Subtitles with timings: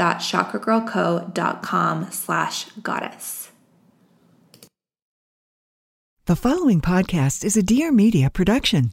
[0.00, 3.50] quiz.chakragirlco.com slash goddess.
[6.26, 8.92] The following podcast is a Dear Media production.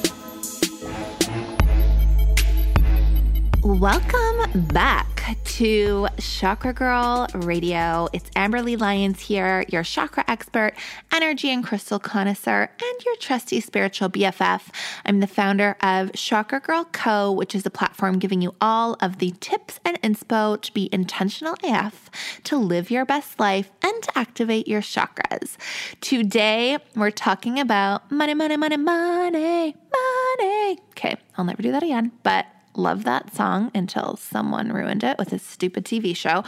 [3.63, 8.07] Welcome back to Chakra Girl Radio.
[8.11, 10.73] It's Amberly Lyons here, your chakra expert,
[11.11, 14.63] energy and crystal connoisseur, and your trusty spiritual BFF.
[15.05, 19.19] I'm the founder of Chakra Girl Co., which is a platform giving you all of
[19.19, 22.09] the tips and inspo to be intentional AF,
[22.45, 25.55] to live your best life, and to activate your chakras.
[26.01, 30.79] Today, we're talking about money, money, money, money, money.
[30.89, 35.33] Okay, I'll never do that again, but love that song until someone ruined it with
[35.33, 36.43] a stupid TV show.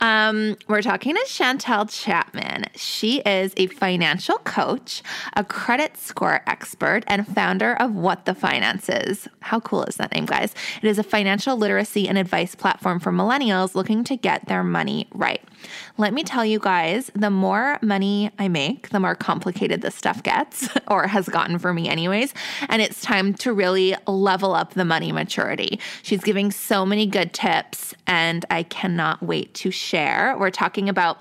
[0.00, 2.64] Um, we're talking to Chantel Chapman.
[2.76, 5.02] She is a financial coach,
[5.34, 9.28] a credit score expert, and founder of What the Finances.
[9.40, 10.54] How cool is that name, guys?
[10.82, 15.08] It is a financial literacy and advice platform for millennials looking to get their money
[15.12, 15.42] right.
[15.96, 20.24] Let me tell you guys, the more money I make, the more complicated this stuff
[20.24, 22.34] gets, or has gotten for me, anyways.
[22.68, 25.78] And it's time to really level up the money maturity.
[26.02, 30.36] She's giving so many good tips, and I cannot wait to share.
[30.36, 31.18] We're talking about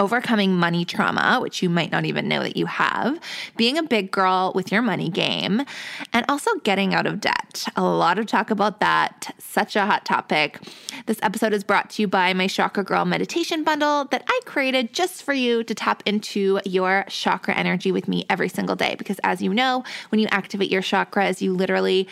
[0.00, 3.18] overcoming money trauma, which you might not even know that you have,
[3.56, 5.62] being a big girl with your money game,
[6.12, 7.66] and also getting out of debt.
[7.76, 9.34] A lot of talk about that.
[9.38, 10.58] Such a hot topic.
[11.06, 14.92] This episode is brought to you by my Chakra Girl meditation bundle that I created
[14.92, 18.94] just for you to tap into your chakra energy with me every single day.
[18.96, 22.08] Because as you know, when you activate your chakras, you literally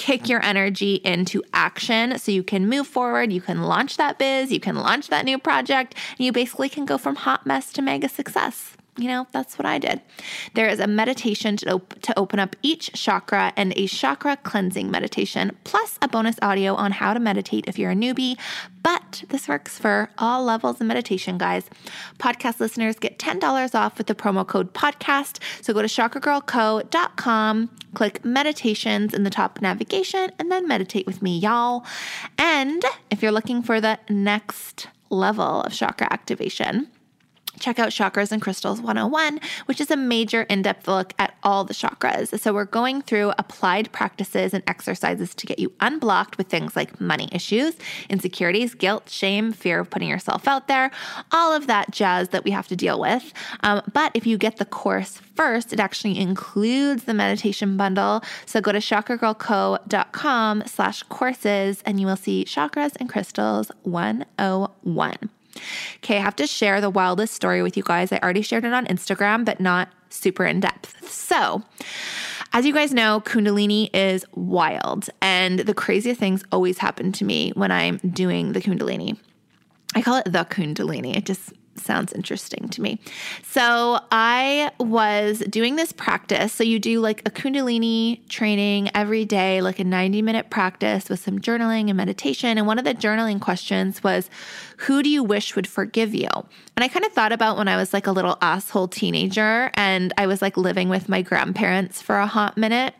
[0.00, 4.50] kick your energy into action so you can move forward, you can launch that biz,
[4.50, 7.82] you can launch that new project, and you basically can go from hot mess to
[7.82, 8.78] mega success.
[8.96, 10.00] You know, that's what I did.
[10.54, 14.90] There is a meditation to, op- to open up each chakra and a chakra cleansing
[14.90, 18.36] meditation, plus a bonus audio on how to meditate if you're a newbie.
[18.82, 21.70] But this works for all levels of meditation, guys.
[22.18, 25.38] Podcast listeners get $10 off with the promo code podcast.
[25.62, 31.38] So go to chakragirlco.com, click meditations in the top navigation, and then meditate with me,
[31.38, 31.84] y'all.
[32.38, 36.88] And if you're looking for the next level of chakra activation,
[37.60, 41.64] check out Chakras and Crystals 101, which is a major in depth look at all
[41.64, 42.38] the chakras.
[42.40, 47.00] So, we're going through applied practices and exercises to get you unblocked with things like
[47.00, 47.74] money issues,
[48.08, 50.90] insecurities, guilt, shame, fear of putting yourself out there,
[51.32, 53.32] all of that jazz that we have to deal with.
[53.62, 58.22] Um, but if you get the course first, it actually includes the meditation bundle.
[58.46, 65.30] So, go to chakragirlco.com slash courses and you will see Chakras and Crystals 101.
[65.96, 68.12] Okay, I have to share the wildest story with you guys.
[68.12, 71.08] I already shared it on Instagram, but not super in depth.
[71.08, 71.62] So,
[72.52, 77.50] as you guys know, Kundalini is wild, and the craziest things always happen to me
[77.50, 79.18] when I'm doing the Kundalini.
[79.94, 81.16] I call it the Kundalini.
[81.16, 83.00] It just sounds interesting to me.
[83.42, 86.52] So I was doing this practice.
[86.52, 91.20] So you do like a Kundalini training every day, like a 90 minute practice with
[91.20, 92.58] some journaling and meditation.
[92.58, 94.30] And one of the journaling questions was,
[94.78, 96.28] Who do you wish would forgive you?
[96.76, 100.12] And I kind of thought about when I was like a little asshole teenager and
[100.18, 102.94] I was like living with my grandparents for a hot minute.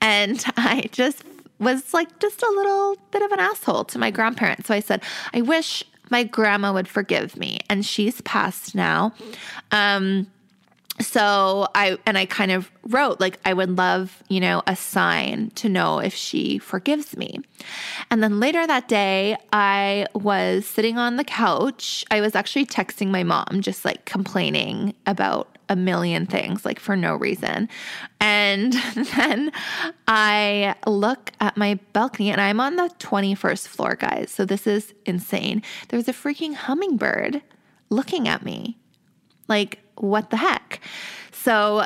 [0.00, 1.24] And I just
[1.58, 4.66] was like just a little bit of an asshole to my grandparents.
[4.68, 5.02] So I said,
[5.32, 5.84] I wish
[6.14, 9.12] my grandma would forgive me, and she's passed now.
[9.72, 10.28] Um,
[11.00, 15.50] so I and I kind of wrote like I would love, you know, a sign
[15.56, 17.40] to know if she forgives me.
[18.12, 22.04] And then later that day, I was sitting on the couch.
[22.12, 26.96] I was actually texting my mom just like complaining about a million things, like for
[26.96, 27.68] no reason.
[28.20, 28.72] And
[29.16, 29.52] then
[30.06, 34.30] I look at my balcony and I'm on the 21st floor, guys.
[34.30, 35.62] So this is insane.
[35.88, 37.42] There's a freaking hummingbird
[37.90, 38.78] looking at me.
[39.48, 40.80] Like, what the heck?
[41.32, 41.84] So,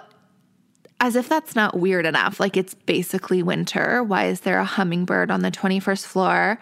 [1.01, 4.03] as if that's not weird enough, like it's basically winter.
[4.03, 6.59] Why is there a hummingbird on the 21st floor?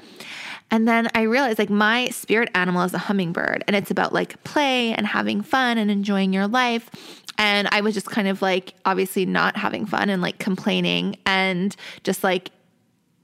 [0.70, 4.42] And then I realized like my spirit animal is a hummingbird and it's about like
[4.44, 6.90] play and having fun and enjoying your life.
[7.38, 11.74] And I was just kind of like obviously not having fun and like complaining and
[12.02, 12.50] just like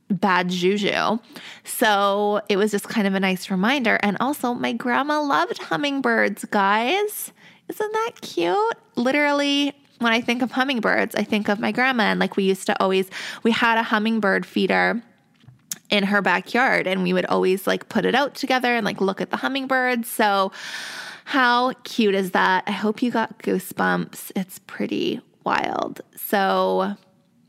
[0.08, 1.18] bad juju.
[1.64, 3.98] So it was just kind of a nice reminder.
[4.02, 7.32] And also, my grandma loved hummingbirds, guys.
[7.68, 8.76] Isn't that cute?
[8.96, 12.04] Literally, when I think of hummingbirds, I think of my grandma.
[12.04, 13.08] And like we used to always,
[13.42, 15.02] we had a hummingbird feeder
[15.92, 19.20] in her backyard and we would always like put it out together and like look
[19.20, 20.08] at the hummingbirds.
[20.08, 20.50] So,
[21.24, 22.64] how cute is that?
[22.66, 24.32] I hope you got goosebumps.
[24.34, 26.00] It's pretty wild.
[26.16, 26.96] So,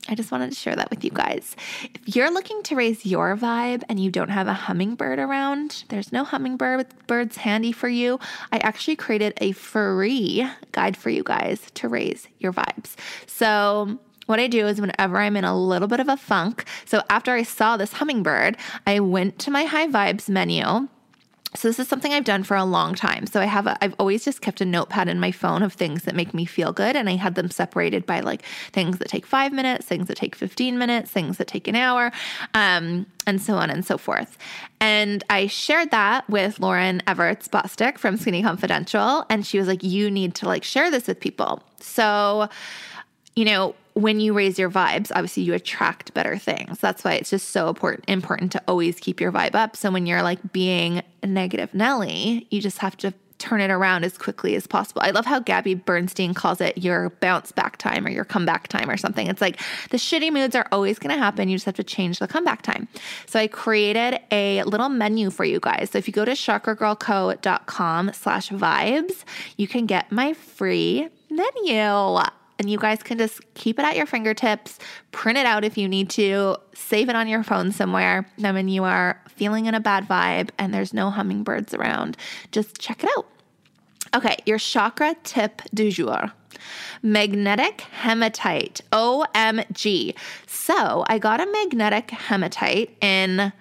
[0.09, 1.55] I just wanted to share that with you guys.
[1.83, 6.11] If you're looking to raise your vibe and you don't have a hummingbird around, there's
[6.11, 8.19] no hummingbird birds handy for you.
[8.51, 12.95] I actually created a free guide for you guys to raise your vibes.
[13.27, 17.01] So, what I do is whenever I'm in a little bit of a funk, so
[17.09, 20.87] after I saw this hummingbird, I went to my high vibes menu
[21.55, 23.27] so this is something I've done for a long time.
[23.27, 26.15] So I have I've always just kept a notepad in my phone of things that
[26.15, 29.53] make me feel good and I had them separated by like things that take 5
[29.53, 32.11] minutes, things that take 15 minutes, things that take an hour,
[32.53, 34.37] um, and so on and so forth.
[34.79, 39.83] And I shared that with Lauryn Evarts Bosstick from Skinny Confidential and she was like
[39.83, 41.61] you need to like share this with people.
[41.79, 42.49] So
[43.35, 46.79] you know, when you raise your vibes, obviously you attract better things.
[46.79, 49.75] That's why it's just so important important to always keep your vibe up.
[49.75, 53.13] So when you're like being negative Nelly, you just have to
[53.43, 55.01] turn it around as quickly as possible.
[55.03, 58.89] I love how Gabby Bernstein calls it your bounce back time or your comeback time
[58.89, 59.27] or something.
[59.27, 59.59] It's like
[59.89, 61.49] the shitty moods are always going to happen.
[61.49, 62.87] You just have to change the comeback time.
[63.25, 65.89] So I created a little menu for you guys.
[65.91, 69.23] So if you go to chakragirlco.com slash vibes,
[69.57, 72.17] you can get my free menu
[72.59, 74.79] and you guys can just keep it at your fingertips,
[75.11, 78.27] print it out if you need to, save it on your phone somewhere.
[78.37, 82.17] Then when you are feeling in a bad vibe and there's no hummingbirds around,
[82.51, 83.27] just check it out.
[84.15, 86.31] Okay, your chakra tip du jour.
[87.01, 88.81] Magnetic hematite.
[88.91, 90.15] OMG.
[90.45, 93.51] So I got a magnetic hematite in.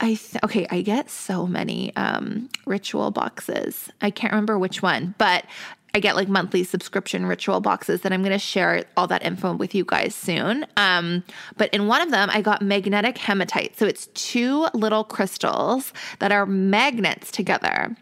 [0.00, 3.88] I th- okay, I get so many um, ritual boxes.
[4.00, 5.44] I can't remember which one, but
[5.94, 9.54] I get like monthly subscription ritual boxes that I'm going to share all that info
[9.54, 10.64] with you guys soon.
[10.78, 11.22] Um,
[11.58, 13.78] but in one of them, I got magnetic hematite.
[13.78, 17.94] So it's two little crystals that are magnets together.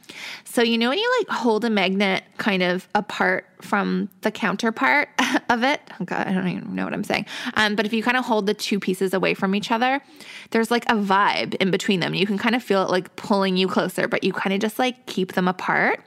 [0.45, 5.09] So, you know, when you like hold a magnet kind of apart from the counterpart
[5.49, 7.27] of it, oh God, I don't even know what I'm saying.
[7.55, 10.01] Um, but if you kind of hold the two pieces away from each other,
[10.51, 12.15] there's like a vibe in between them.
[12.15, 14.79] You can kind of feel it like pulling you closer, but you kind of just
[14.79, 16.05] like keep them apart.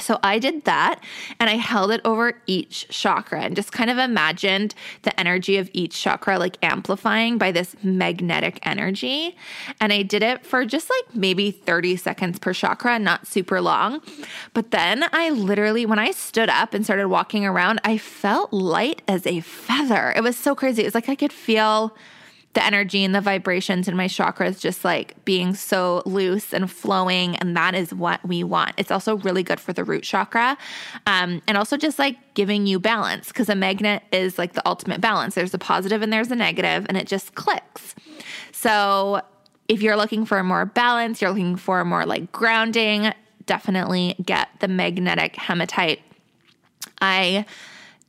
[0.00, 1.02] So I did that
[1.40, 5.70] and I held it over each chakra and just kind of imagined the energy of
[5.72, 9.36] each chakra like amplifying by this magnetic energy.
[9.80, 14.00] And I did it for just like maybe 30 seconds per chakra, not super long.
[14.52, 19.02] But then I literally, when I stood up and started walking around, I felt light
[19.08, 20.12] as a feather.
[20.14, 20.82] It was so crazy.
[20.82, 21.96] It was like I could feel
[22.56, 27.36] the energy and the vibrations in my chakras just like being so loose and flowing.
[27.36, 28.72] And that is what we want.
[28.78, 30.56] It's also really good for the root chakra.
[31.06, 35.02] Um, and also just like giving you balance because a magnet is like the ultimate
[35.02, 35.34] balance.
[35.34, 37.94] There's a positive and there's a negative, and it just clicks.
[38.52, 39.20] So
[39.68, 43.12] if you're looking for more balance, you're looking for more like grounding,
[43.44, 46.00] definitely get the magnetic hematite.
[47.02, 47.44] I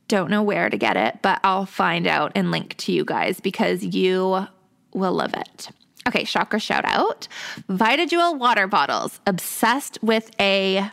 [0.08, 3.40] don't know where to get it, but I'll find out and link to you guys
[3.40, 4.46] because you
[4.92, 5.68] will love it.
[6.06, 7.28] Okay, chakra shout out.
[7.68, 9.20] VitaJuwel water bottles.
[9.26, 10.90] Obsessed with a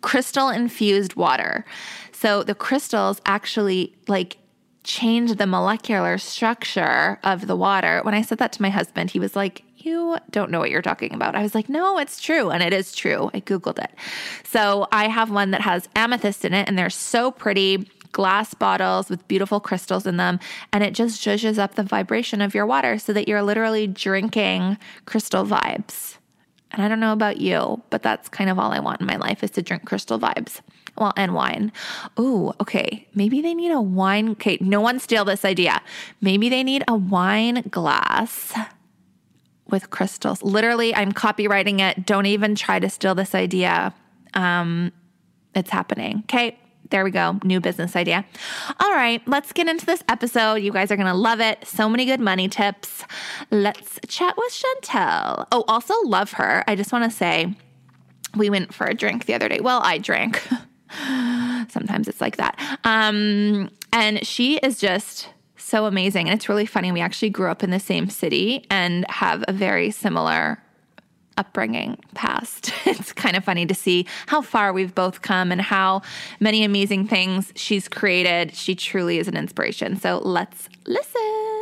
[0.00, 1.64] crystal infused water.
[2.12, 4.38] So the crystals actually like
[4.82, 8.00] change the molecular structure of the water.
[8.02, 10.82] When I said that to my husband, he was like, you don't know what you're
[10.82, 11.36] talking about.
[11.36, 12.50] I was like, no, it's true.
[12.50, 13.30] And it is true.
[13.32, 13.90] I Googled it.
[14.44, 19.08] So I have one that has amethyst in it, and they're so pretty glass bottles
[19.08, 20.38] with beautiful crystals in them.
[20.72, 24.78] And it just zhuzhes up the vibration of your water so that you're literally drinking
[25.04, 26.16] crystal vibes.
[26.72, 29.16] And I don't know about you, but that's kind of all I want in my
[29.16, 30.60] life is to drink crystal vibes.
[30.98, 31.72] Well, and wine.
[32.16, 33.06] Oh, okay.
[33.14, 34.30] Maybe they need a wine.
[34.30, 35.82] Okay, no one steal this idea.
[36.20, 38.54] Maybe they need a wine glass
[39.68, 40.42] with crystals.
[40.42, 42.06] Literally, I'm copyrighting it.
[42.06, 43.94] Don't even try to steal this idea.
[44.34, 44.92] Um,
[45.54, 46.20] it's happening.
[46.24, 46.58] Okay.
[46.90, 47.38] There we go.
[47.44, 48.24] New business idea.
[48.80, 50.56] All right, let's get into this episode.
[50.56, 51.66] You guys are going to love it.
[51.66, 53.04] So many good money tips.
[53.50, 55.46] Let's chat with Chantel.
[55.52, 56.64] Oh, also love her.
[56.68, 57.54] I just want to say
[58.36, 59.60] we went for a drink the other day.
[59.60, 60.46] Well, I drank.
[61.68, 62.58] Sometimes it's like that.
[62.84, 66.28] Um, and she is just so amazing.
[66.28, 66.92] And it's really funny.
[66.92, 70.62] We actually grew up in the same city and have a very similar
[71.36, 72.72] upbringing past.
[72.86, 76.02] It's kind of funny to see how far we've both come and how
[76.40, 78.54] many amazing things she's created.
[78.54, 79.96] She truly is an inspiration.
[79.96, 81.55] So let's listen.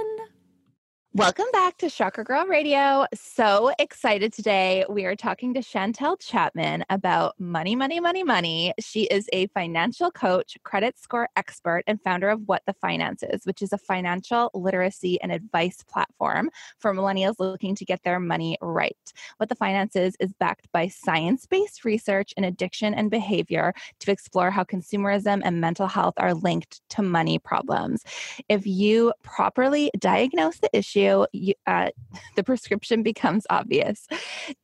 [1.17, 3.07] Welcome back to Chakra Girl Radio.
[3.15, 4.85] So excited today.
[4.89, 8.73] We are talking to Chantel Chapman about money, money, money, money.
[8.81, 13.47] She is a financial coach, credit score expert, and founder of What the Finance Is,
[13.47, 18.59] which is a financial literacy and advice platform for millennials looking to get their money
[18.61, 19.13] right.
[19.37, 24.11] What the Finance Is is backed by science based research in addiction and behavior to
[24.11, 28.03] explore how consumerism and mental health are linked to money problems.
[28.49, 31.91] If you properly diagnose the issue, you, uh,
[32.37, 34.07] the prescription becomes obvious.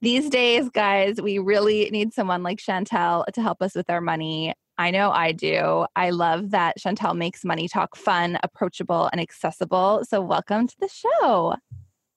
[0.00, 4.54] These days, guys, we really need someone like Chantel to help us with our money.
[4.78, 5.84] I know I do.
[5.94, 10.04] I love that Chantel makes money talk fun, approachable, and accessible.
[10.08, 11.56] So, welcome to the show.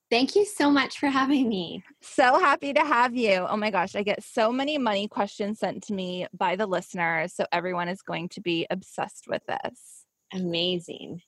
[0.10, 1.84] Thank you so much for having me.
[2.02, 3.48] So happy to have you.
[3.50, 7.34] Oh my gosh, I get so many money questions sent to me by the listeners.
[7.34, 10.06] So, everyone is going to be obsessed with this.
[10.32, 11.22] Amazing.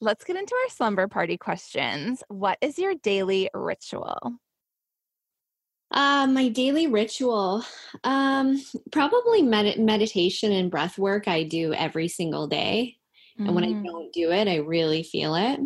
[0.00, 2.22] Let's get into our slumber party questions.
[2.28, 4.18] What is your daily ritual?
[5.90, 7.62] Uh, my daily ritual,
[8.02, 11.28] um, probably med- meditation and breath work.
[11.28, 12.96] I do every single day,
[13.38, 13.46] mm.
[13.46, 13.84] and when I mm.
[13.84, 15.60] don't do it, I really feel it.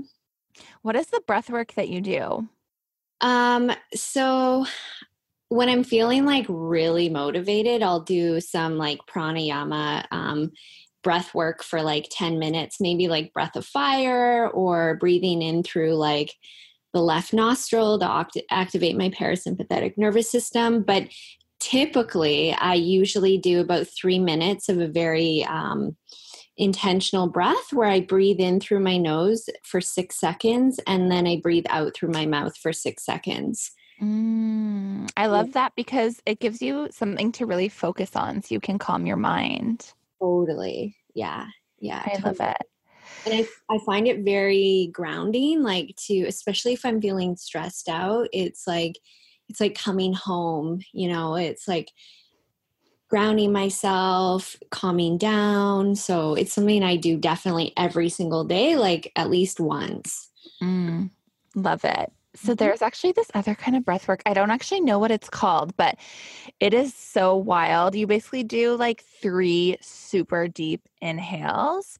[0.82, 2.48] What is the breath work that you do?
[3.20, 4.66] Um, so
[5.48, 10.06] when I'm feeling like really motivated, I'll do some like pranayama.
[10.10, 10.50] Um,
[11.06, 15.94] breath work for like 10 minutes, maybe like breath of fire or breathing in through
[15.94, 16.34] like
[16.92, 20.82] the left nostril to act- activate my parasympathetic nervous system.
[20.82, 21.04] But
[21.60, 25.96] typically, I usually do about three minutes of a very um,
[26.56, 31.38] intentional breath where I breathe in through my nose for six seconds and then I
[31.40, 33.70] breathe out through my mouth for six seconds.
[34.02, 38.60] Mm, I love that because it gives you something to really focus on so you
[38.60, 39.92] can calm your mind.
[40.20, 40.96] Totally.
[41.14, 41.46] Yeah.
[41.78, 42.02] Yeah.
[42.04, 42.36] I totally.
[42.38, 42.66] love it.
[43.26, 48.28] And I, I find it very grounding, like to, especially if I'm feeling stressed out,
[48.32, 48.98] it's like,
[49.48, 51.90] it's like coming home, you know, it's like
[53.08, 55.94] grounding myself, calming down.
[55.96, 60.28] So it's something I do definitely every single day, like at least once.
[60.62, 61.10] Mm,
[61.54, 62.12] love it.
[62.36, 62.56] So mm-hmm.
[62.56, 64.22] there's actually this other kind of breath work.
[64.26, 65.96] I don't actually know what it's called, but
[66.60, 67.94] it is so wild.
[67.94, 71.98] You basically do like three super deep inhales.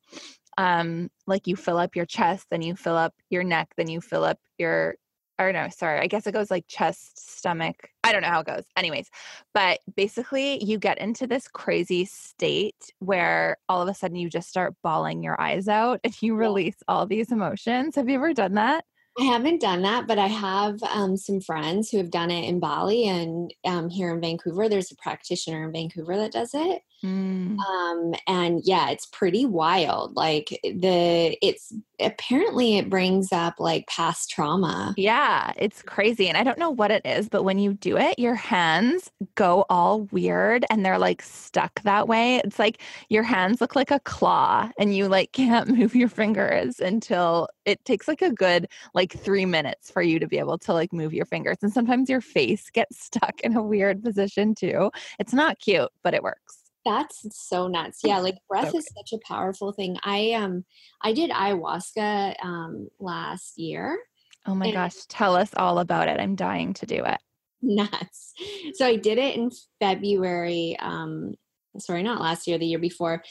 [0.59, 4.01] Um, like you fill up your chest, then you fill up your neck, then you
[4.01, 4.95] fill up your
[5.39, 7.91] or no, sorry, I guess it goes like chest, stomach.
[8.05, 8.65] I don't know how it goes.
[8.77, 9.11] Anyways,
[9.53, 14.49] but basically, you get into this crazy state where all of a sudden you just
[14.49, 17.97] start bawling your eyes out and you release all these emotions.
[17.97, 18.85] Have you ever done that?
[19.19, 22.61] I haven't done that, but I have um, some friends who have done it in
[22.61, 24.69] Bali and um, here in Vancouver.
[24.69, 26.83] There's a practitioner in Vancouver that does it.
[27.05, 27.59] Mm.
[27.59, 30.17] Um, and yeah, it's pretty wild.
[30.17, 34.95] Like the, it's apparently it brings up like past trauma.
[34.97, 36.29] Yeah, it's crazy.
[36.29, 39.65] And I don't know what it is, but when you do it, your hands go
[39.69, 42.41] all weird and they're like stuck that way.
[42.45, 46.81] It's like your hands look like a claw and you like can't move your fingers
[46.81, 50.73] until it takes like a good like three minutes for you to be able to
[50.73, 51.59] like move your fingers.
[51.63, 54.91] And sometimes your face gets stuck in a weird position too.
[55.19, 56.66] It's not cute, but it works.
[56.87, 58.01] That's so nuts.
[58.05, 58.79] Yeah, like breath okay.
[58.79, 59.99] is such a powerful thing.
[60.03, 60.65] I um
[61.03, 63.99] I did ayahuasca um last year.
[64.47, 66.21] Oh my gosh, tell us all about it.
[66.21, 67.19] I'm dying to do it.
[67.63, 68.33] Nuts.
[68.75, 69.51] So I did it in
[69.81, 71.35] February um
[71.79, 73.23] sorry, not last year, the year before,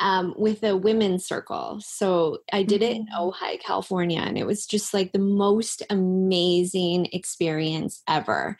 [0.00, 1.78] um, with a women's circle.
[1.80, 3.32] So I did it in Mm.
[3.32, 8.58] Ojai, California, and it was just like the most amazing experience ever.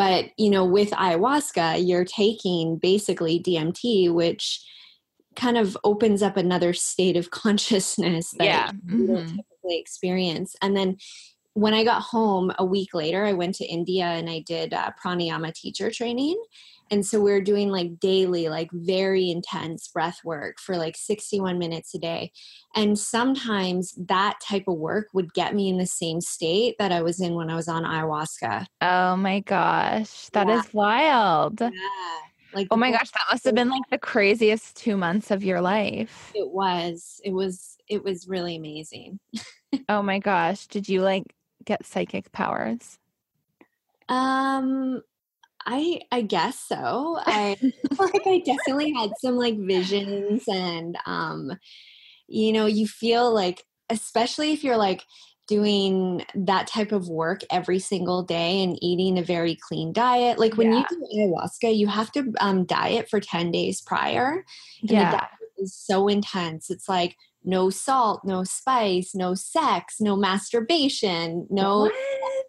[0.00, 4.64] But, you know, with ayahuasca, you're taking basically DMT, which
[5.36, 8.70] kind of opens up another state of consciousness that Yeah.
[8.88, 9.36] you don't Mhm.
[9.36, 10.56] typically experience.
[10.62, 10.96] And then
[11.54, 14.90] when I got home a week later, I went to India and I did uh,
[15.04, 16.40] pranayama teacher training.
[16.92, 21.58] And so we are doing like daily, like very intense breath work for like 61
[21.58, 22.32] minutes a day.
[22.74, 27.02] And sometimes that type of work would get me in the same state that I
[27.02, 28.66] was in when I was on ayahuasca.
[28.80, 30.28] Oh my gosh.
[30.30, 30.70] that is Yeah.
[30.72, 31.60] wild.
[31.60, 31.70] Yeah.
[32.52, 35.60] Like Oh my gosh, that must have been like the craziest two months of your
[35.60, 36.32] life.
[36.34, 37.20] It was.
[37.24, 37.76] It was.
[37.88, 39.18] It was really amazing.
[39.88, 40.66] Oh my gosh.
[40.66, 41.24] Did you like
[41.64, 42.98] get psychic powers?
[44.08, 45.02] Um,
[45.66, 47.18] I I guess so.
[47.20, 47.56] I
[48.00, 51.52] like I definitely had some like visions and um,
[52.28, 55.04] you know, you feel like especially if you're like
[55.48, 60.38] doing that type of work every single day and eating a very clean diet.
[60.38, 60.72] Like when Yeah.
[60.72, 64.44] you do ayahuasca, you have to um, diet for 10 days prior.
[64.88, 65.10] And the Yeah.
[65.10, 66.70] diet is so intense.
[66.70, 71.90] It's like no salt, no spice, no sex, no masturbation, no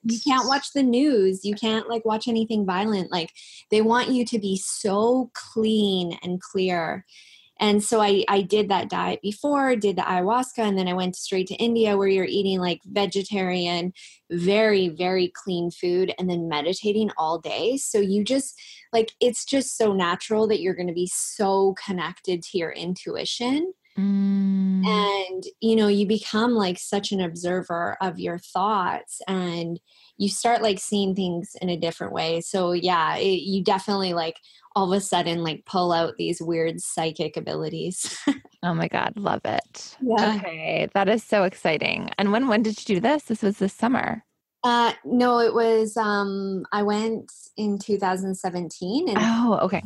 [0.04, 3.32] you can't watch the news you can't like watch anything violent like
[3.70, 7.06] they want you to be so clean and clear.
[7.60, 11.16] And so I, I did that diet before did the ayahuasca and then i went
[11.16, 13.94] straight to india where you're eating like vegetarian
[14.32, 17.78] very very clean food and then meditating all day.
[17.78, 18.60] So you just
[18.92, 23.74] like it's just so natural that you're going to be so connected to your intuition
[24.00, 24.86] Mm.
[24.86, 29.80] and you know you become like such an observer of your thoughts and
[30.18, 34.38] you start like seeing things in a different way so yeah it, you definitely like
[34.76, 38.18] all of a sudden like pull out these weird psychic abilities
[38.64, 39.98] Oh my God, love it.
[40.02, 40.36] Yeah.
[40.36, 42.12] Okay, that is so exciting.
[42.20, 43.24] And when when did you do this?
[43.24, 44.24] This was this summer.
[44.64, 49.82] uh no it was um i went in 2017 and Oh, okay.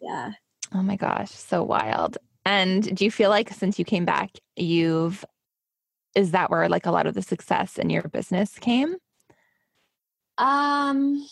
[0.00, 0.32] yeah
[0.74, 2.18] Oh my gosh, so wild.
[2.48, 5.22] And do you feel like since you came back, you've
[6.14, 8.96] is that where like a lot of the success in your business came?
[10.38, 11.28] Um,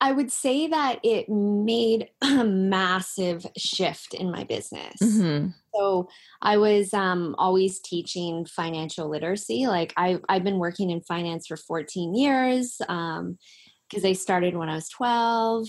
[0.00, 4.94] I would say that it made a massive shift in my business.
[5.02, 5.54] Mhm.
[5.74, 6.08] So
[6.42, 9.66] I was um, always teaching financial literacy.
[9.66, 14.76] Like I, I've been working in finance for 14 years because I started when I
[14.76, 15.66] was 12.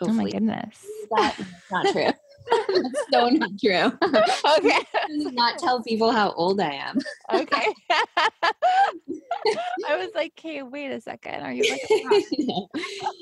[0.00, 0.84] Oh my goodness.
[1.16, 2.10] That's not true.
[2.50, 3.92] That's so not true.
[4.58, 4.78] okay.
[5.32, 6.98] not tell people how old I am.
[7.32, 7.66] Okay.
[9.88, 11.42] I was like, okay, wait a second.
[11.42, 12.08] Are you like a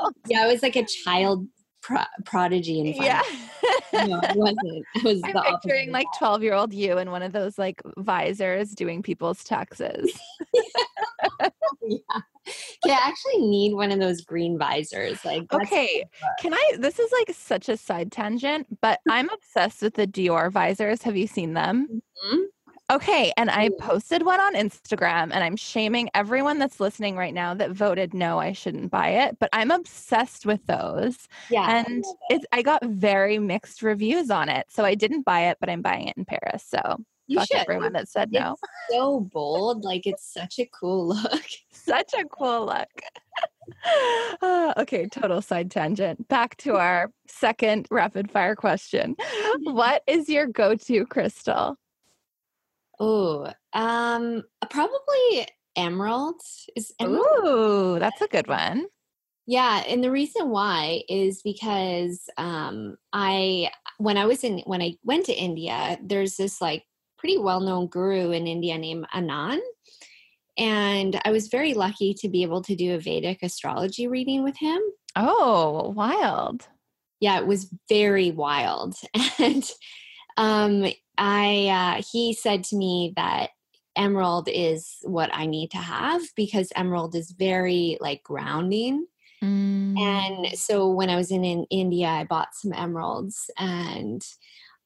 [0.01, 0.13] oh.
[0.27, 1.47] yeah, I was like a child
[1.83, 3.23] pro- prodigy in Yeah.
[3.93, 4.85] No, I wasn't.
[4.97, 8.71] I was I'm picturing like 12 year old you in one of those like visors
[8.71, 10.13] doing people's taxes.
[11.83, 12.21] yeah.
[12.85, 15.25] Okay, I actually need one of those green visors.
[15.25, 16.05] Like, Okay.
[16.41, 16.73] Can I?
[16.79, 21.03] This is like such a side tangent, but I'm obsessed with the Dior visors.
[21.03, 22.03] Have you seen them?
[22.25, 22.45] Mhm.
[22.89, 23.33] Okay.
[23.37, 27.73] And I posted one on Instagram and I'm shaming everyone that's listening right now that
[27.73, 29.37] voted no, I shouldn't buy it.
[29.41, 31.27] But I'm obsessed with those.
[31.51, 32.35] yeah, And love it.
[32.37, 34.67] it's, I got very mixed reviews on it.
[34.71, 36.63] So I didn't buy it, but I'm buying it in Paris.
[36.65, 36.79] So
[37.27, 37.57] you fuck should.
[37.59, 38.57] everyone that said no.
[38.63, 39.85] It's so bold.
[39.85, 41.45] Like, it's such a cool look.
[41.71, 42.89] Such a cool look.
[44.43, 46.29] Ah, okay, total side tangent.
[46.29, 49.17] Back to our second rapid fire question.
[49.63, 51.77] What is your go to crystal?
[52.99, 56.41] Oh, um, probably emerald.
[56.75, 57.27] Is emerald?
[57.47, 58.87] Ooh, that's a good one.
[59.47, 64.95] Yeah, and the reason why is because um, I when I was in when I
[65.05, 66.85] went to India, there's this like
[67.27, 69.59] pretty well known guru in India named Anand,
[70.57, 74.57] and I was very lucky to be able to do a Vedic astrology reading with
[74.57, 74.81] him.
[75.17, 76.69] Oh, wild.
[77.19, 78.95] Yeah, it was very wild,
[79.41, 79.69] and
[80.37, 80.87] um,
[81.19, 83.51] I uh, he said to me that
[83.97, 89.05] emerald is what I need to have because emerald is very like grounding.
[89.43, 89.99] Mm.
[89.99, 94.25] And so when I was in, in India, I bought some emeralds and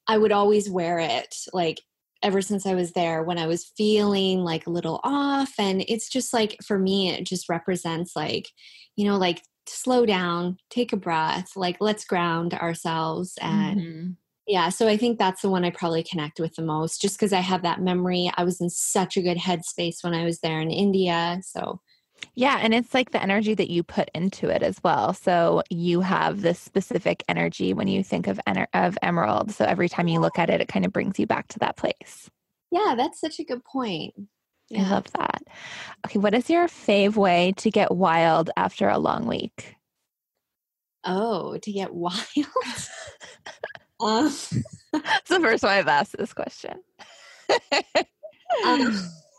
[0.09, 1.81] I would always wear it like
[2.23, 5.53] ever since I was there when I was feeling like a little off.
[5.59, 8.49] And it's just like, for me, it just represents like,
[8.97, 13.39] you know, like slow down, take a breath, like let's ground ourselves.
[13.41, 14.17] And Mhm.
[14.47, 17.33] yeah, so I think that's the one I probably connect with the most just because
[17.33, 18.31] I have that memory.
[18.37, 21.41] I was in such a good headspace when I was there in India.
[21.45, 21.81] So
[22.35, 25.13] Yeah, and it's like the energy that you put into it as well.
[25.13, 29.51] So you have this specific energy when you think of ener- of emerald.
[29.53, 31.77] So every time you look at it, it kind of brings you back to that
[31.77, 32.31] place.
[32.71, 34.15] Yeah, that's such a good point.
[34.77, 35.43] I love that.
[36.07, 39.75] Okay, what is your fave way to get wild after a long week?
[41.05, 42.25] Oh, to get wild.
[44.01, 46.79] um, It's the first time I've asked this question.
[48.65, 48.93] um,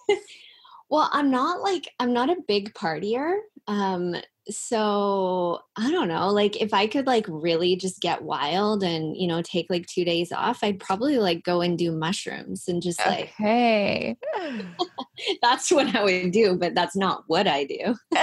[0.92, 3.38] well, I'm not like I'm not a big partier.
[3.68, 4.16] Um,
[4.50, 6.30] so I don't know.
[6.30, 10.04] Like if I could like really just get wild and you know take like two
[10.06, 14.18] days off, I'd probably like go and do mushrooms and just like Okay.
[15.42, 17.96] that's what I would do, but that's not what I do.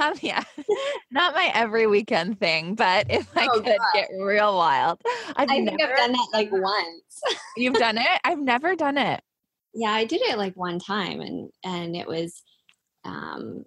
[0.00, 0.44] Um, yeah,
[1.10, 3.78] not my every weekend thing, but if I Oh, could God.
[3.92, 5.00] get real wild,
[5.34, 5.76] I've I never.
[5.76, 7.20] think I've done that like once.
[7.56, 8.20] You've done it?
[8.22, 9.20] I've never done it.
[9.74, 12.42] Yeah i did it like one time and and it was
[13.04, 13.64] um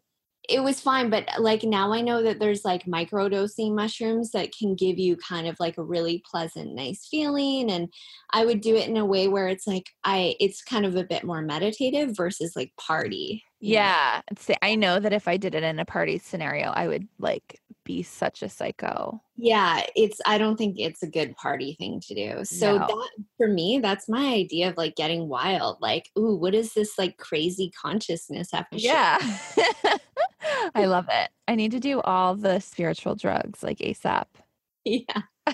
[0.49, 4.75] it was fine but like now i know that there's like microdosing mushrooms that can
[4.75, 7.87] give you kind of like a really pleasant nice feeling and
[8.33, 11.03] i would do it in a way where it's like i it's kind of a
[11.03, 14.21] bit more meditative versus like party Yeah.
[14.37, 17.59] See, I know that if I did it in a party scenario, I would like
[17.83, 19.19] be such a psycho.
[19.37, 22.85] yeah it's i don't think it's a good party thing to do so No.
[22.85, 26.99] that for me that's my idea of like getting wild like ooh what is this
[26.99, 29.17] like crazy consciousness after Yeah.
[30.75, 31.29] I love it.
[31.47, 34.25] I need to do all the spiritual drugs like ASAP.
[34.85, 35.21] yeah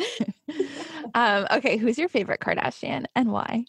[1.15, 3.63] um, okay, who's your favorite Kardashian and why?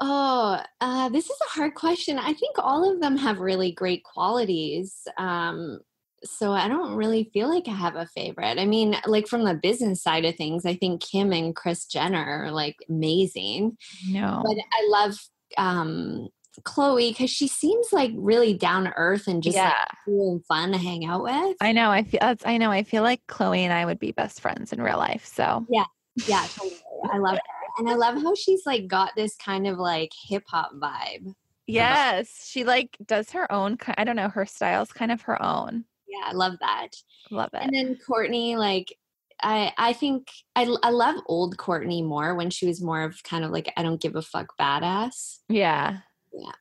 [0.00, 2.18] Oh, uh, this is a hard question.
[2.18, 5.06] I think all of them have really great qualities.
[5.18, 5.80] Um,
[6.24, 8.58] so I don't really feel like I have a favorite.
[8.58, 12.44] I mean, like from the business side of things, I think Kim and Kris Jenner
[12.44, 13.76] are like amazing.
[14.08, 14.42] No.
[14.44, 15.18] But I love
[15.56, 16.28] um,
[16.62, 19.72] Khloé because she seems like really down to earth and just like
[20.04, 21.56] cool and fun to hang out with.
[21.60, 21.90] I know.
[21.90, 22.70] I feel I know.
[22.70, 25.24] I feel like Khloé and I would be best friends in real life.
[25.26, 25.84] So yeah,
[26.26, 26.76] yeah, totally.
[27.12, 27.59] I love her.
[27.80, 31.34] And I love how she's like got this kind of like hip hop vibe.
[31.66, 33.78] yes, she like does her own.
[33.96, 34.28] I don't know.
[34.28, 35.84] Her style's kind of her own.
[36.08, 36.88] Yeah, I love that.
[37.30, 37.62] Love it.
[37.62, 38.96] And then Kourtney, like,
[39.42, 43.44] I I think I I love old Kourtney more when she was more of kind
[43.44, 45.38] of like I don't give a fuck badass.
[45.48, 45.98] Yeah.
[46.32, 46.52] Yeah.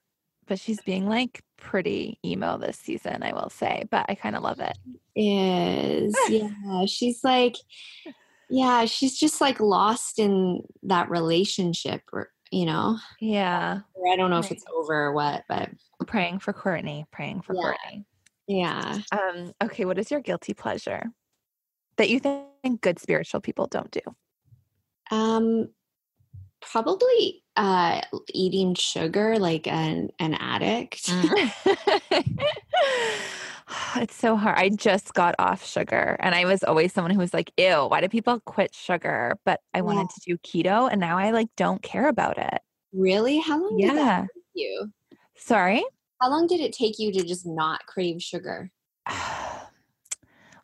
[0.47, 3.85] But she's being like pretty emo this season, I will say.
[3.91, 4.77] But I kind of love it.
[5.15, 7.55] Is yeah, she's like,
[8.49, 13.81] yeah, she's just like lost in that relationship, or you know, Yeah.
[13.93, 15.69] or I don't know if it's over or what, but
[16.07, 17.05] Praying for Kourtney.
[17.11, 17.73] Praying for Yeah.
[17.73, 18.05] Kourtney.
[18.47, 18.99] yeah.
[19.11, 21.03] Um, okay, what is your guilty pleasure
[21.97, 24.01] that you think good spiritual people don't do?
[25.11, 25.69] Um,
[26.61, 28.01] probably uh
[28.33, 31.05] eating sugar like an an addict.
[31.07, 31.51] Mm.
[33.97, 34.57] it's so hard.
[34.57, 38.01] I just got off sugar and I was always someone who was like, ew, why
[38.01, 39.37] do people quit sugar?
[39.45, 42.61] But I wanted to do keto and now I like don't care about it.
[42.93, 43.39] Really?
[43.39, 44.21] How long did that Yeah.
[44.21, 44.91] take you?
[45.35, 45.83] Sorry.
[46.21, 48.71] How long did it take you to just not crave sugar?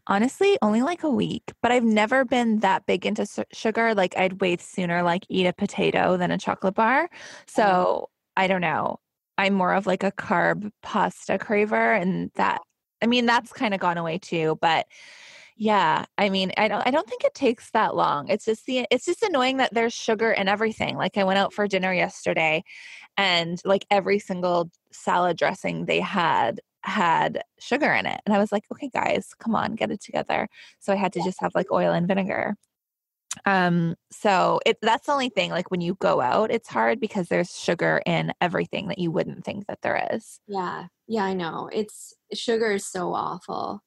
[0.08, 3.96] Honestly, only like a week, but I've never been that big into su- sugar.
[3.96, 7.10] Like I'd way sooner like eat a potato than a chocolate bar.
[7.48, 8.06] So uh-huh.
[8.38, 9.00] I don't know.
[9.38, 12.62] I'm more of like a carb pasta craver and that
[13.06, 14.88] I mean that's kind of gone away too, but
[15.58, 18.30] yeah, I mean, I don't I don't think it takes that long.
[18.30, 20.98] It's just the it's just annoying that there's sugar in everything.
[20.98, 22.64] Like I went out for dinner yesterday
[23.16, 28.22] and like every single salad dressing they had had sugar in it.
[28.26, 30.48] And I was like, "Okay, guys, come on, get it together."
[30.80, 32.56] So I had to just have like oil and vinegar.
[33.46, 37.28] Um so it that's the only thing like when you go out, it's hard because
[37.30, 40.40] there's sugar in everything that you wouldn't think that there is.
[40.48, 40.88] Yeah.
[41.08, 41.70] Yeah, I know.
[41.72, 43.84] It's sugar is so awful.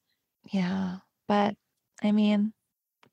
[0.52, 0.98] Yeah.
[1.26, 1.56] But
[2.02, 2.52] I mean,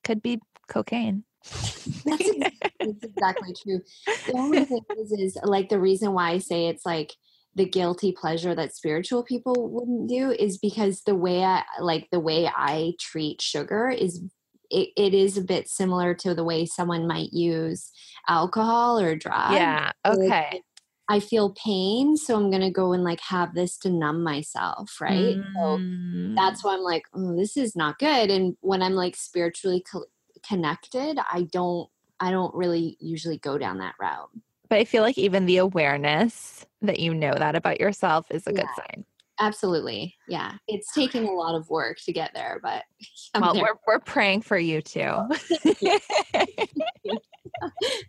[0.04, 1.24] could be cocaine.
[1.44, 3.80] That's ex- that's exactly true.
[4.26, 7.12] The only thing is, is like the reason why I say it's like
[7.54, 12.20] the guilty pleasure that spiritual people wouldn't do is because the way I like the
[12.20, 14.22] way I treat sugar is
[14.70, 17.90] it, it is a bit similar to the way someone might use
[18.28, 19.54] alcohol or drugs.
[19.54, 19.92] yeah.
[20.04, 20.62] Okay.
[21.08, 25.36] I feel pain, so I'm gonna go and like have this to numb myself, right?
[25.56, 26.34] So Mm.
[26.36, 28.30] that's why I'm like, oh, this is not good.
[28.30, 30.06] And when I'm like spiritually co-
[30.46, 31.88] connected, I don't,
[32.20, 34.30] I don't really usually go down that route.
[34.68, 38.52] But I feel like even the awareness that you know that about yourself is a
[38.52, 39.04] good sign.
[39.38, 40.52] Absolutely, yeah.
[40.66, 42.84] It's taking a lot of work to get there, but
[43.34, 43.62] I'm Well, there.
[43.64, 45.00] we're we're praying for you too.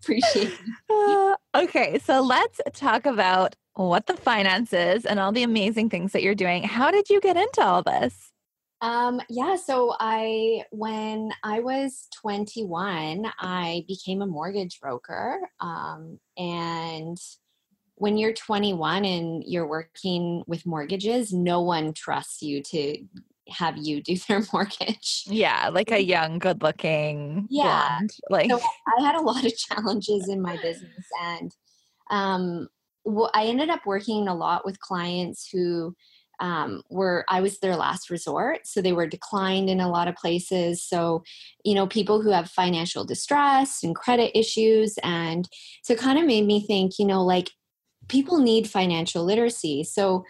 [0.01, 0.59] Appreciate it.
[0.89, 6.23] Uh, okay, so let's talk about what the finances and all the amazing things that
[6.23, 6.63] you're doing.
[6.63, 8.31] How did you get into all this?
[8.81, 15.39] Um, yeah, so I, when I was 21, I became a mortgage broker.
[15.59, 17.17] Um, and
[17.97, 23.03] when you're 21 and you're working with mortgages, no one trusts you to
[23.49, 25.23] have you do their mortgage.
[25.27, 27.87] Yeah, like a young, good looking yeah.
[27.89, 28.11] Blonde.
[28.29, 28.59] Like so
[28.97, 31.51] I had a lot of challenges in my business and
[32.09, 32.67] um
[33.03, 35.95] well, I ended up working a lot with clients who
[36.39, 38.67] um, were I was their last resort.
[38.67, 40.83] So they were declined in a lot of places.
[40.83, 41.23] So,
[41.63, 44.95] you know, people who have financial distress and credit issues.
[45.03, 45.47] And
[45.83, 47.49] so it kind of made me think, you know, like
[48.07, 49.83] people need financial literacy.
[49.83, 50.25] So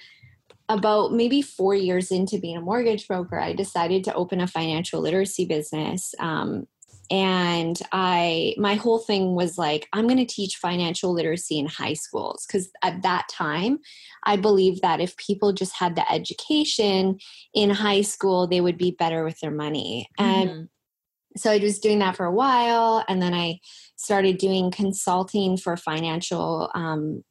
[0.70, 5.02] about maybe four years into being a mortgage broker, I decided to open a financial
[5.02, 6.14] literacy business.
[6.20, 6.68] Um,
[7.10, 11.94] and i my whole thing was like i'm going to teach financial literacy in high
[11.94, 13.80] schools because at that time
[14.26, 17.18] i believed that if people just had the education
[17.54, 20.50] in high school they would be better with their money mm-hmm.
[20.50, 20.70] and
[21.38, 23.58] so i was doing that for a while and then i
[23.96, 27.24] started doing consulting for financial um,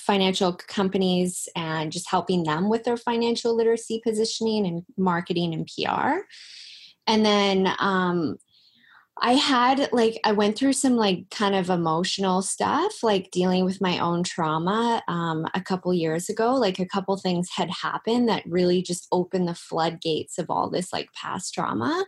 [0.00, 6.20] financial companies and just helping them with their financial literacy positioning and marketing and pr
[7.06, 8.36] and then um,
[9.22, 13.80] I had like I went through some like kind of emotional stuff, like dealing with
[13.80, 16.54] my own trauma um, a couple years ago.
[16.54, 20.92] Like a couple things had happened that really just opened the floodgates of all this
[20.92, 22.04] like past trauma.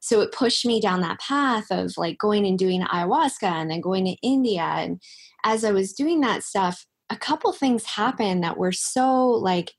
[0.00, 3.80] So it pushed me down that path of like going and doing ayahuasca and then
[3.80, 4.62] going to India.
[4.62, 5.00] And
[5.44, 9.72] as I was doing that stuff, a couple things happened that were so like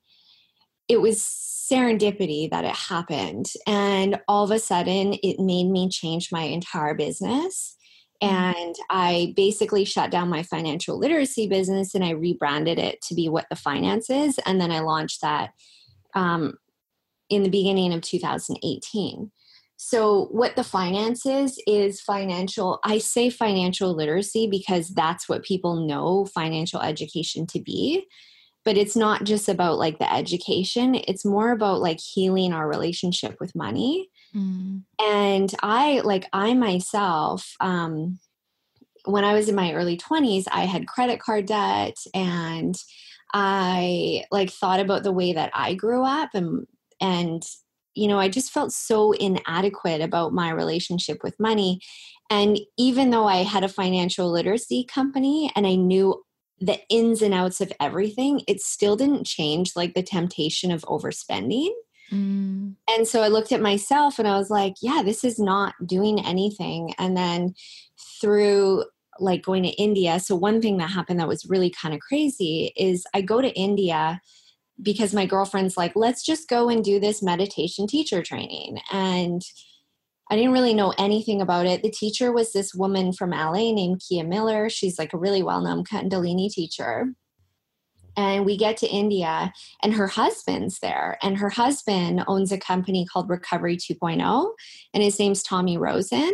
[0.88, 3.48] it was serendipity that it happened.
[3.66, 7.76] And all of a sudden, it made me change my entire business.
[8.22, 8.36] Mm-hmm.
[8.36, 13.30] And I basically shut down my financial literacy business and I rebranded it to be
[13.30, 14.40] what the finance is.
[14.46, 15.52] And then I launched that
[16.14, 16.58] um,
[17.30, 19.32] in the beginning of 2018.
[19.78, 22.80] So, what the finance is, is financial.
[22.84, 28.08] I say financial literacy because that's what people know financial education to be
[28.64, 33.36] but it's not just about like the education it's more about like healing our relationship
[33.40, 34.82] with money mm.
[35.00, 38.20] and i like i myself um
[39.06, 42.76] when i was in my early 20s i had credit card debt and
[43.34, 46.68] i like thought about the way that i grew up and
[47.02, 47.44] and
[47.96, 51.80] you know i just felt so inadequate about my relationship with money
[52.30, 56.22] and even though i had a financial literacy company and i knew
[56.64, 61.72] the ins and outs of everything, it still didn't change like the temptation of overspending.
[62.10, 62.76] Mm.
[62.90, 66.24] And so I looked at myself and I was like, yeah, this is not doing
[66.24, 66.94] anything.
[66.98, 67.54] And then
[68.22, 68.86] through
[69.20, 72.72] like going to India, so one thing that happened that was really kind of crazy
[72.78, 74.22] is I go to India
[74.82, 78.80] because my girlfriend's like, let's just go and do this meditation teacher training.
[78.92, 79.42] And
[80.32, 81.84] I didn't really know anything about it.
[81.84, 84.70] The teacher was this woman from LA named Kia Miller.
[84.70, 87.14] She's like a really well known Kundalini teacher.
[88.16, 91.18] And we get to India, and her husband's there.
[91.24, 94.52] And her husband owns a company called Recovery 2.0,
[94.94, 96.32] and his name's Tommy Rosen.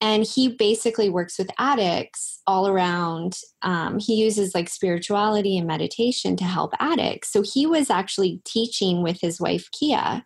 [0.00, 3.38] And he basically works with addicts all around.
[3.62, 7.32] Um, he uses like spirituality and meditation to help addicts.
[7.32, 10.22] So he was actually teaching with his wife, Kia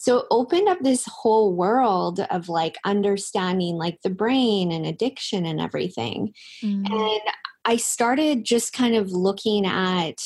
[0.00, 5.44] so it opened up this whole world of like understanding like the brain and addiction
[5.44, 6.32] and everything
[6.62, 6.92] mm-hmm.
[6.92, 7.20] and
[7.64, 10.20] i started just kind of looking at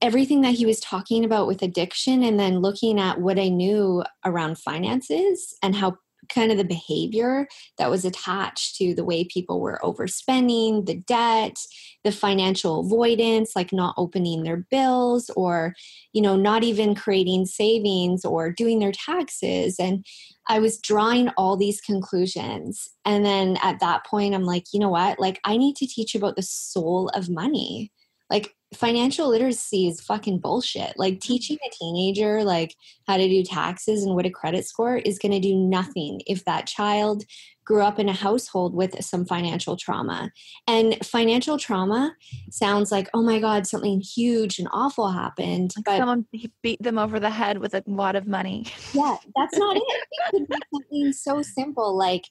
[0.00, 4.02] everything that he was talking about with addiction and then looking at what i knew
[4.24, 5.96] around finances and how
[6.28, 7.46] kind of the behavior
[7.78, 11.56] that was attached to the way people were overspending, the debt,
[12.04, 15.74] the financial avoidance, like not opening their bills or,
[16.12, 19.76] you know, not even creating savings or doing their taxes.
[19.78, 20.04] And
[20.48, 22.88] I was drawing all these conclusions.
[23.04, 25.18] And then at that point, I'm like, you know what?
[25.18, 27.90] Like, I need to teach about the soul of money.
[28.30, 30.94] Like, financial literacy is fucking bullshit.
[30.96, 31.32] Like mm-hmm.
[31.32, 32.74] teaching a teenager like
[33.06, 36.44] how to do taxes and what a credit score is going to do nothing if
[36.44, 37.24] that child
[37.64, 40.30] grew up in a household with some financial trauma.
[40.66, 42.14] And financial trauma
[42.50, 45.72] sounds like, oh my God, something huge and awful happened.
[45.76, 46.26] Like but someone
[46.62, 48.66] beat them over the head with a lot of money.
[48.92, 49.82] Yeah, that's not it.
[50.34, 52.24] It could be something so simple like,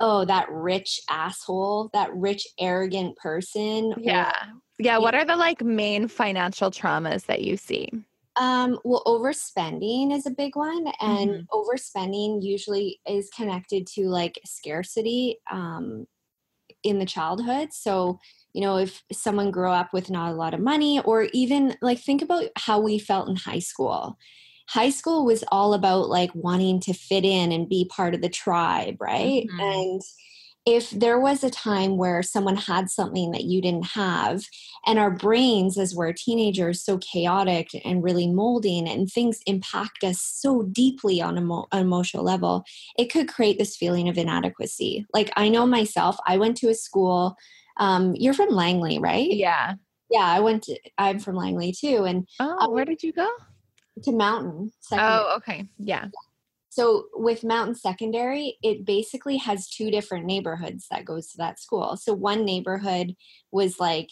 [0.00, 3.94] oh, that rich asshole, that rich, arrogant person.
[3.98, 4.32] Yeah.
[4.78, 4.98] Yeah.
[4.98, 7.90] What are the like main financial traumas that you see?
[8.36, 11.42] Um, well, overspending is a big one, and mm-hmm.
[11.52, 16.06] overspending usually is connected to like scarcity um,
[16.84, 17.72] in the childhood.
[17.72, 18.20] So,
[18.58, 22.00] you know if someone grew up with not a lot of money or even like
[22.00, 24.18] think about how we felt in high school
[24.68, 28.28] high school was all about like wanting to fit in and be part of the
[28.28, 29.60] tribe right mm-hmm.
[29.60, 30.02] and
[30.68, 34.42] if there was a time where someone had something that you didn't have
[34.84, 40.20] and our brains as we're teenagers so chaotic and really molding and things impact us
[40.20, 42.64] so deeply on an emotional level
[42.98, 45.06] it could create this feeling of inadequacy.
[45.14, 47.34] Like i know myself i went to a school
[47.78, 49.30] um, you're from langley right?
[49.30, 49.74] Yeah.
[50.10, 53.28] Yeah i went to i'm from langley too and oh um, where did you go?
[54.04, 55.12] to mountain secondary.
[55.12, 55.68] oh okay.
[55.78, 56.04] Yeah
[56.78, 61.96] so with mountain secondary it basically has two different neighborhoods that goes to that school.
[61.96, 63.14] So one neighborhood
[63.50, 64.10] was like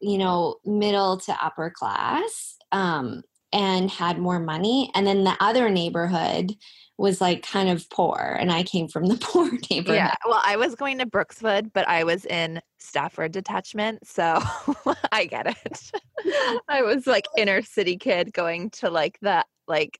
[0.00, 3.22] you know middle to upper class um,
[3.52, 4.90] and had more money.
[4.94, 6.52] And then the other neighborhood
[6.98, 9.96] was like kind of poor and i came from the poor neighborhood.
[9.96, 14.38] Yeah well i was going to brookswood but i was in stafford detachment so
[15.12, 15.90] i get it.
[16.68, 19.98] I was like inner city kid going to like the like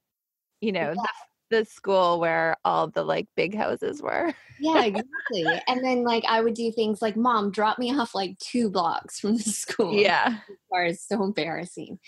[0.60, 0.94] you know yeah.
[0.94, 1.08] the,
[1.52, 4.34] the school where all the like big houses were.
[4.58, 8.38] Yeah exactly and then like i would do things like mom drop me off like
[8.38, 9.94] two blocks from the school.
[9.94, 10.38] Yeah.
[10.72, 11.98] It's so embarrassing.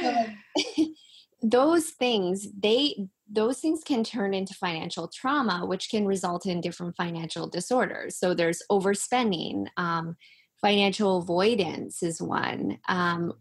[0.00, 0.88] So, like,
[1.42, 2.96] those things they
[3.30, 8.16] those things can turn into financial trauma which can result in different financial disorders.
[8.16, 10.16] So there's overspending um,
[10.60, 13.34] financial avoidance is one um,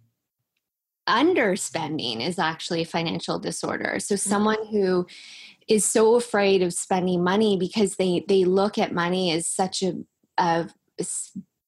[1.08, 4.30] underspending is actually a financial disorder so mm-hmm.
[4.30, 5.06] someone who
[5.68, 9.94] is so afraid of spending money because they they look at money as such a,
[10.38, 10.70] a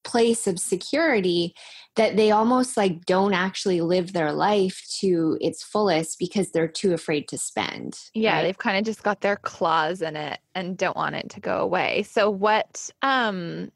[0.04, 1.54] place of security
[1.96, 6.94] that they almost like don't actually live their life to its fullest because they're too
[6.94, 8.00] afraid to spend.
[8.14, 8.44] Yeah, right?
[8.44, 11.58] they've kind of just got their claws in it and don't want it to go
[11.58, 12.04] away.
[12.04, 13.72] So what um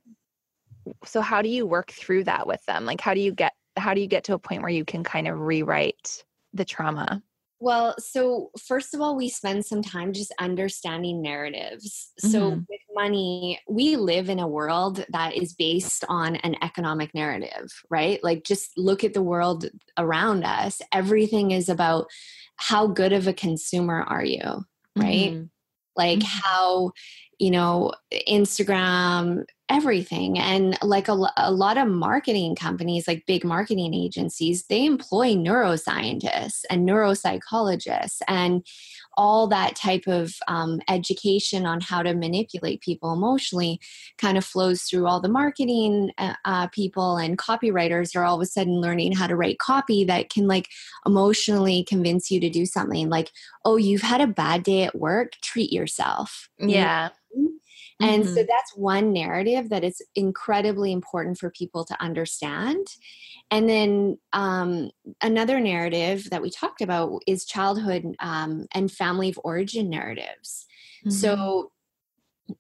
[1.04, 2.86] so how do you work through that with them?
[2.86, 5.04] Like how do you get how do you get to a point where you can
[5.04, 7.22] kind of rewrite the trauma?
[7.62, 12.12] Well, so first of all, we spend some time just understanding narratives.
[12.20, 12.32] Mm-hmm.
[12.32, 17.72] So, with money, we live in a world that is based on an economic narrative,
[17.92, 18.22] right?
[18.24, 20.82] Like, just look at the world around us.
[20.92, 22.08] Everything is about
[22.56, 25.34] how good of a consumer are you, right?
[25.34, 25.44] Mm-hmm.
[25.96, 26.40] Like, mm-hmm.
[26.44, 26.92] how,
[27.42, 27.92] you know,
[28.30, 30.38] Instagram everything.
[30.38, 36.64] And like a, a lot of marketing companies like big marketing agencies they employ neuroscientists
[36.70, 38.66] and neuropsychologists and
[39.16, 43.80] all that type of um, education on how to manipulate people emotionally
[44.18, 47.16] kind of flows through all the marketing uh, uh, people.
[47.16, 50.68] And copywriters are all of a sudden learning how to write copy that can like
[51.06, 53.32] emotionally convince you to do something like
[53.64, 55.32] oh you've had a bad day at work?
[55.42, 56.50] Treat yourself.
[56.60, 57.10] Yeah
[58.02, 58.34] and mm-hmm.
[58.34, 62.88] so that's one narrative that is incredibly important for people to understand.
[63.52, 64.89] And then um,
[65.22, 70.65] another narrative that we talked about is childhood um, and family of origin narratives.
[71.06, 71.12] Mm-hmm.
[71.12, 71.72] So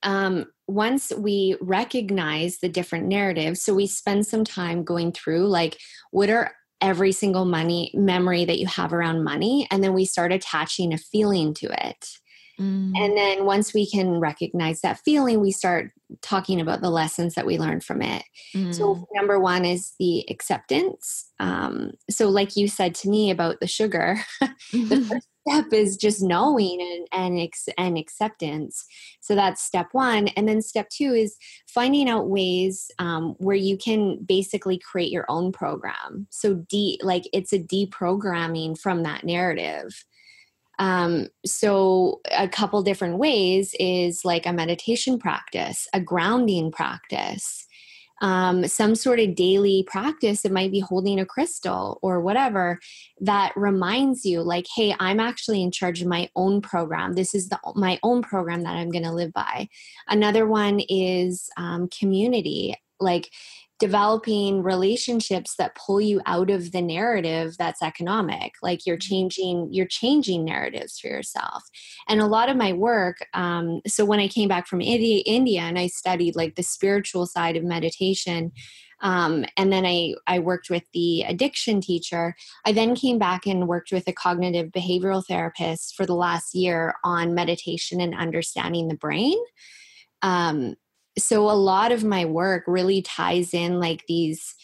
[0.03, 5.79] um, once we recognize the different narratives, so we spend some time going through like,
[6.11, 9.67] what are every single money memory that you have around money?
[9.71, 12.05] And then we start attaching a feeling to it.
[12.59, 12.93] Mm.
[12.95, 17.45] And then once we can recognize that feeling, we start talking about the lessons that
[17.45, 18.23] we learned from it.
[18.55, 18.73] Mm.
[18.73, 21.31] So, number one is the acceptance.
[21.39, 24.17] Um, so, like you said to me about the sugar,
[24.73, 28.85] the first step is just knowing and and, and acceptance.
[29.21, 31.37] So that's step one, and then step two is
[31.67, 36.27] finding out ways um, where you can basically create your own program.
[36.29, 40.05] So de like it's a deprogramming from that narrative.
[40.81, 47.67] Um, so, a couple different ways is like a meditation practice, a grounding practice,
[48.23, 50.43] um, some sort of daily practice.
[50.43, 52.79] It might be holding a crystal or whatever
[53.19, 57.13] that reminds you, like, hey, I'm actually in charge of my own program.
[57.13, 59.69] This is the, my own program that I'm going to live by.
[60.07, 62.73] Another one is um, community.
[62.99, 63.29] Like,
[63.81, 69.09] developing relationships that pull you out of the narrative that's economic like you're mm-hmm.
[69.09, 71.63] changing you're changing narratives for yourself
[72.07, 75.61] and a lot of my work um, so when i came back from india, india
[75.61, 78.51] and i studied like the spiritual side of meditation
[79.03, 82.35] um, and then I, I worked with the addiction teacher.
[82.67, 86.93] I then came back and worked with a cognitive behavioral therapist for the last year
[87.03, 89.39] on meditation and understanding the brain.
[90.21, 90.75] Um,
[91.17, 94.55] so a lot of my work really ties in like these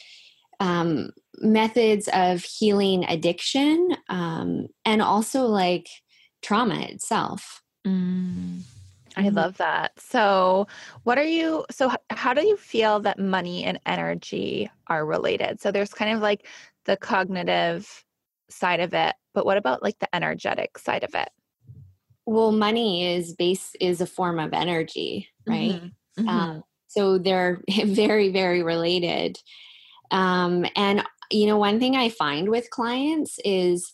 [0.60, 5.88] um, methods of healing addiction um, and also like
[6.42, 7.62] trauma itself.
[7.86, 8.62] Mm.
[9.16, 9.36] I mm-hmm.
[9.36, 9.92] love that.
[10.00, 10.68] So,
[11.04, 11.66] what are you?
[11.72, 15.60] So, how do you feel that money and energy are related?
[15.60, 16.46] So, there's kind of like
[16.86, 18.06] the cognitive
[18.50, 21.30] side of it, but what about like the energetic side of it?
[22.28, 25.72] Well, money is base is a form of energy, right?
[25.72, 25.88] Mm-hmm.
[26.18, 26.30] Mm-hmm.
[26.30, 29.38] Um, so they're very, very related.
[30.12, 33.92] Um, and you know, one thing I find with clients is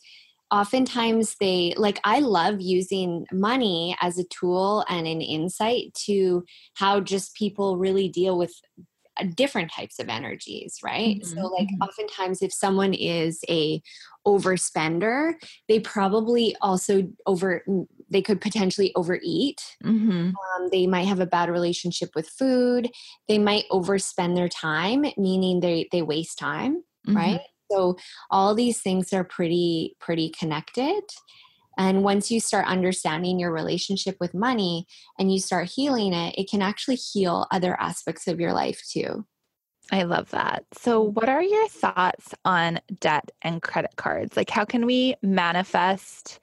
[0.53, 6.45] oftentimes they like i love using money as a tool and an insight to
[6.75, 8.53] how just people really deal with
[9.19, 11.39] uh, different types of energies right mm-hmm.
[11.39, 11.81] so like mm-hmm.
[11.81, 13.81] oftentimes if someone is a
[14.27, 15.33] overspender
[15.67, 17.65] they probably also over
[18.13, 20.29] they could potentially overeat mm-hmm.
[20.29, 22.89] um, they might have a bad relationship with food
[23.27, 27.17] they might overspend their time meaning they they waste time mm-hmm.
[27.17, 27.41] right
[27.71, 27.97] so
[28.29, 31.01] all these things are pretty pretty connected
[31.77, 34.85] and once you start understanding your relationship with money
[35.17, 39.25] and you start healing it it can actually heal other aspects of your life too
[39.91, 40.65] I love that.
[40.73, 44.37] So, what are your thoughts on debt and credit cards?
[44.37, 46.39] Like, how can we manifest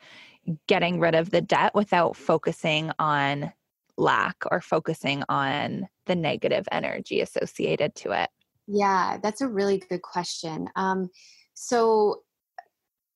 [0.67, 3.53] getting rid of the debt without focusing on
[3.97, 8.31] lack or focusing on the negative energy associated to it?
[8.67, 10.69] Yeah, that's a really good question.
[10.77, 11.11] Um,
[11.55, 12.23] so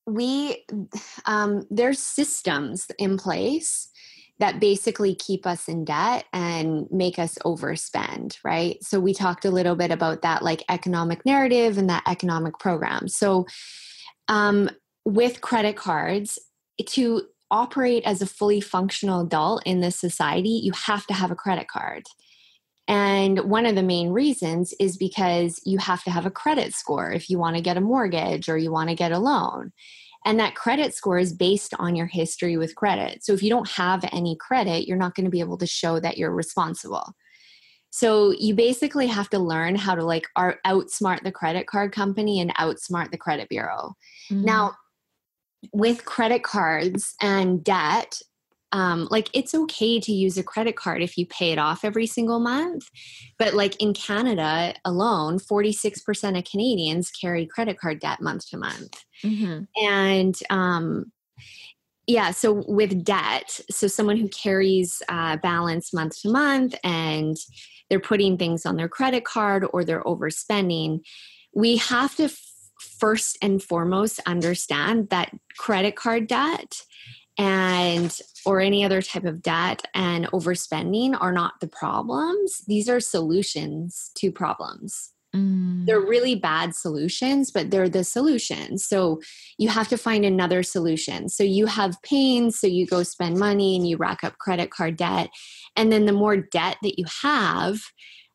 [0.07, 0.65] we
[1.27, 3.89] um, there's systems in place
[4.41, 8.83] that basically keep us in debt and make us overspend, right?
[8.83, 13.07] So we talked a little bit about that like economic narrative and that economic program.
[13.07, 13.47] So
[14.27, 14.71] um,
[15.05, 16.39] with credit cards,
[16.87, 21.37] to operate as a fully functional adult in this society, you have to have a
[21.37, 22.05] credit card.
[22.87, 27.11] And one of the main reasons is because you have to have a credit score
[27.13, 29.73] if you want to get a mortgage or you want to get a loan.
[30.27, 33.25] And that credit score is based on your history with credit.
[33.25, 36.01] So if you don't have any credit, you're not going to be able to show
[36.01, 37.15] that you're responsible.
[37.91, 42.55] So you basically have to learn how to like outsmart the credit card company and
[42.57, 43.95] outsmart the credit bureau.
[44.31, 44.45] Mm-hmm.
[44.45, 44.75] Now,
[45.73, 48.21] with credit cards and debt,
[48.75, 52.07] um, like it's okay to use a credit card if you pay it off every
[52.07, 52.91] single month
[53.39, 59.05] but like in canada alone 46% of canadians carry credit card debt month to month
[59.23, 59.63] mm-hmm.
[59.83, 61.13] and um,
[62.07, 67.37] yeah so with debt so someone who carries uh, balance month to month and
[67.89, 71.01] they're putting things on their credit card or they're overspending
[71.55, 72.29] we have to
[73.05, 76.81] first and foremost understand that credit card debt
[77.37, 82.63] and or any other type of debt and overspending are not the problems.
[82.67, 85.11] These are solutions to problems.
[85.35, 85.85] Mm.
[85.87, 89.21] they're really bad solutions but they're the solutions so
[89.59, 91.29] you have to find another solution.
[91.29, 94.97] So you have pain so you go spend money and you rack up credit card
[94.97, 95.31] debt.
[95.75, 97.81] And then the more debt that you have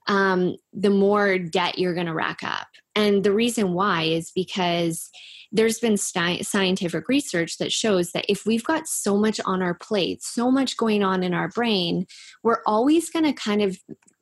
[0.10, 2.68] um, the more debt you're going to rack up.
[2.96, 5.10] And the reason why is because
[5.52, 9.76] there's been sti- scientific research that shows that if we've got so much on our
[9.76, 12.08] plate, so much going on in our brain,
[12.44, 13.78] we're always going to kind of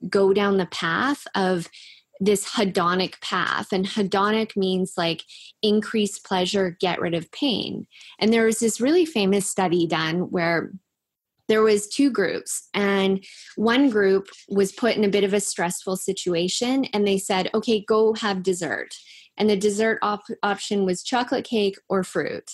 [0.09, 1.67] go down the path of
[2.19, 3.71] this hedonic path.
[3.71, 5.23] And hedonic means like
[5.61, 7.87] increase pleasure get rid of pain.
[8.19, 10.71] And there was this really famous study done where
[11.47, 13.23] there was two groups and
[13.55, 17.83] one group was put in a bit of a stressful situation and they said okay
[17.87, 18.89] go have dessert.
[19.37, 22.51] And the dessert op- option was chocolate cake or fruit.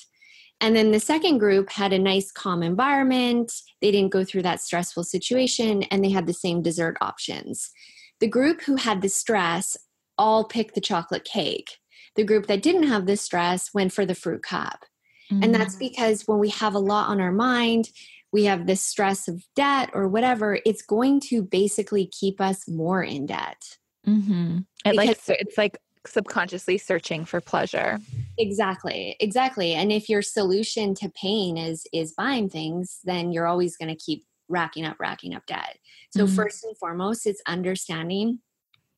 [0.60, 3.52] And then the second group had a nice calm environment.
[3.82, 7.72] They didn't go through that stressful situation and they had the same dessert options.
[8.20, 9.76] The group who had the stress
[10.18, 11.78] all picked the chocolate cake.
[12.16, 14.86] The group that didn't have the stress went for the fruit cup.
[15.32, 15.44] Mm-hmm.
[15.44, 15.80] and that's mm.
[15.80, 17.90] because when we have a lot on our mind
[18.34, 23.04] we have this stress of debt or whatever, it's going to basically keep us more
[23.04, 23.78] in debt.
[24.06, 24.60] Mm-hmm.
[24.86, 28.00] It like it's like subconsciously searching for pleasure.
[28.38, 29.74] Exactly, exactly.
[29.74, 34.04] And if your solution to pain is is buying things, then you're always going to
[34.04, 35.78] keep racking up, racking up debt.
[36.10, 36.36] So mm-hmm.
[36.36, 38.40] first and foremost, it's understanding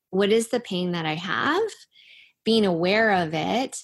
[0.09, 1.61] what is the pain that I have,
[2.45, 3.77] being aware of it,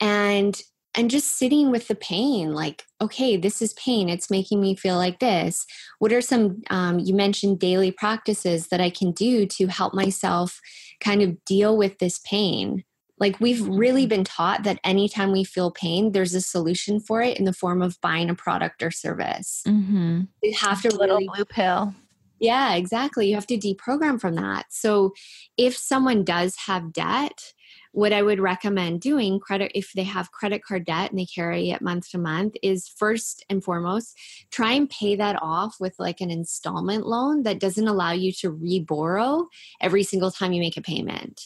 [0.00, 0.60] and
[0.98, 4.96] and just sitting with the pain like okay this is pain it's making me feel
[4.96, 5.64] like this.
[6.00, 10.60] What are some um, you mentioned daily practices that i can do to help myself
[11.00, 12.84] kind of deal with this pain?
[13.20, 14.08] Like we've really mm-hmm.
[14.08, 17.80] been taught that anytime we feel pain there's a solution for it in the form
[17.80, 19.62] of buying a product or service.
[19.66, 20.22] Mm-hmm.
[20.42, 21.94] you have to little really, blue pill.
[22.40, 24.66] Yeah exactly you have to deprogram from that.
[24.70, 25.12] So
[25.56, 27.52] if someone does have debt
[27.98, 31.70] what I would recommend doing credit if they have credit card debt and they carry
[31.70, 34.16] it month to month is first and foremost
[34.52, 38.50] try and pay that off with like an installment loan that doesn't allow you to
[38.52, 39.48] re-borrow
[39.80, 41.42] every single time you make a payment.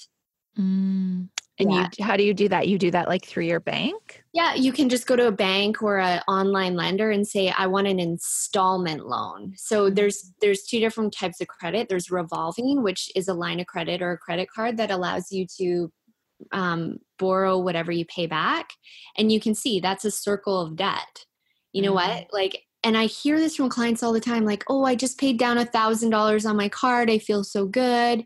[0.58, 1.30] Mm.
[1.58, 1.88] And yeah.
[1.96, 2.68] you, how do you do that?
[2.68, 4.22] You do that like through your bank?
[4.32, 7.66] Yeah, you can just go to a bank or an online lender and say, "I
[7.66, 9.94] want an installment loan." So mm-hmm.
[9.94, 11.88] there's there's two different types of credit.
[11.88, 15.46] There's revolving, which is a line of credit or a credit card that allows you
[15.58, 15.92] to
[16.52, 18.70] um, borrow whatever you pay back,
[19.16, 21.24] and you can see that's a circle of debt.
[21.72, 22.16] You know mm-hmm.
[22.16, 22.26] what?
[22.32, 25.38] Like and I hear this from clients all the time like, oh, I just paid
[25.38, 27.10] down a thousand dollars on my card.
[27.10, 28.24] I feel so good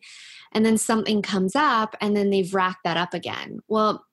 [0.56, 3.58] and then something comes up and then they've racked that up again.
[3.68, 4.04] Well,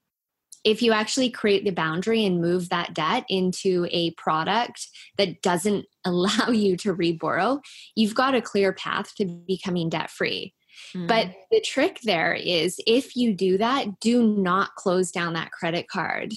[0.65, 4.87] if you actually create the boundary and move that debt into a product
[5.17, 7.61] that doesn't allow you to reborrow,
[7.95, 10.53] you've got a clear path to becoming debt free.
[10.95, 11.07] Mm.
[11.07, 15.87] But the trick there is if you do that, do not close down that credit
[15.87, 16.33] card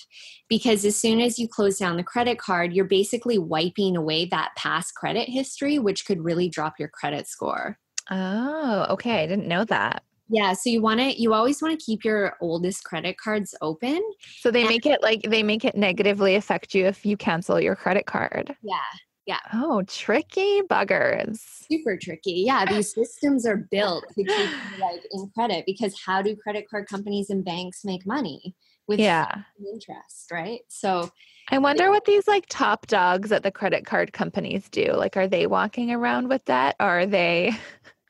[0.48, 4.52] because as soon as you close down the credit card, you're basically wiping away that
[4.56, 7.78] past credit history, which could really drop your credit score.
[8.10, 9.22] Oh, okay.
[9.22, 10.02] I didn't know that.
[10.28, 14.02] Yeah, so you want to you always want to keep your oldest credit cards open.
[14.40, 17.60] So they and, make it like they make it negatively affect you if you cancel
[17.60, 18.56] your credit card.
[18.62, 18.74] Yeah.
[19.26, 19.40] Yeah.
[19.52, 21.38] Oh, tricky buggers.
[21.68, 22.44] Super tricky.
[22.46, 26.70] Yeah, these systems are built to keep you like in credit because how do credit
[26.70, 28.54] card companies and banks make money?
[28.88, 29.42] With yeah.
[29.58, 30.60] interest, right?
[30.68, 31.10] So
[31.50, 34.92] I wonder what these like top dogs at the credit card companies do.
[34.92, 37.50] Like are they walking around with that or are they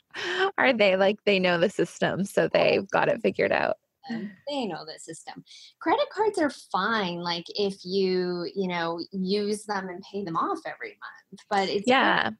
[0.58, 3.76] are they like they know the system so oh, they've got it figured out
[4.10, 4.26] Mm-hmm.
[4.48, 5.44] they know the system
[5.80, 10.60] credit cards are fine like if you you know use them and pay them off
[10.66, 12.30] every month but it's yeah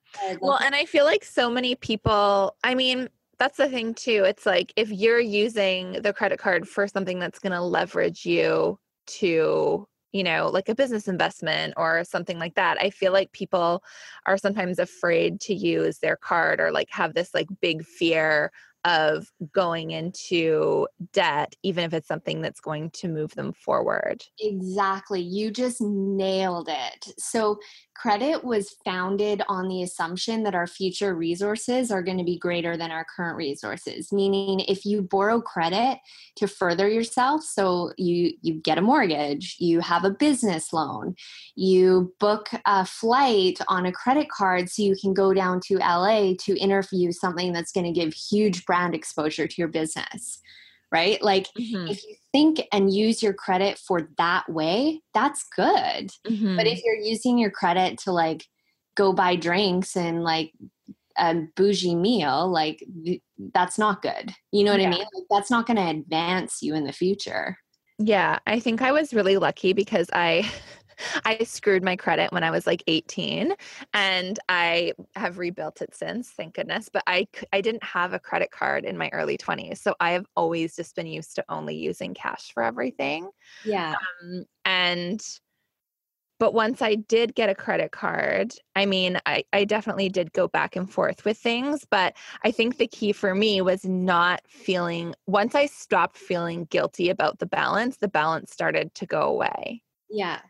[0.40, 3.08] well and i feel like so many people i mean
[3.38, 7.40] that's the thing too it's like if you're using the credit card for something that's
[7.40, 9.86] going to leverage you to
[10.16, 12.78] you know, like a business investment or something like that.
[12.80, 13.82] I feel like people
[14.24, 18.50] are sometimes afraid to use their card or like have this like big fear
[18.87, 24.22] of going into debt, even if it's something that's going to move them forward.
[24.39, 25.20] Exactly.
[25.20, 27.12] You just nailed it.
[27.18, 27.59] So,
[28.01, 32.76] credit was founded on the assumption that our future resources are going to be greater
[32.76, 35.99] than our current resources meaning if you borrow credit
[36.36, 41.14] to further yourself so you you get a mortgage you have a business loan
[41.55, 46.32] you book a flight on a credit card so you can go down to LA
[46.38, 50.40] to interview something that's going to give huge brand exposure to your business
[50.93, 51.20] right?
[51.22, 51.89] Like mm-hmm.
[51.89, 56.11] if you think and use your credit for that way, that's good.
[56.26, 56.57] Mm-hmm.
[56.57, 58.45] But if you're using your credit to like
[58.97, 60.53] go buy drinks and like
[61.18, 62.84] a bougie meal, like
[63.55, 64.32] that's not good.
[64.53, 64.89] You know what yeah.
[64.89, 65.01] I mean?
[65.01, 67.59] Like, that's not going to advance you in the future.
[67.99, 70.51] Yeah, I think I was really lucky because I
[71.24, 73.55] I screwed my credit when I was like 18
[73.94, 76.88] and I have rebuilt it since, thank goodness.
[76.92, 79.78] But I, I didn't have a credit card in my early 20s.
[79.78, 83.30] So I have always just been used to only using cash for everything.
[83.64, 83.94] Yeah.
[84.22, 85.24] Um, and,
[86.38, 90.49] but once I did get a credit card, I mean, I, I definitely did go
[90.49, 91.86] back and forth with things.
[91.90, 97.09] But I think the key for me was not feeling, once I stopped feeling guilty
[97.09, 99.82] about the balance, the balance started to go away.
[100.11, 100.40] Yeah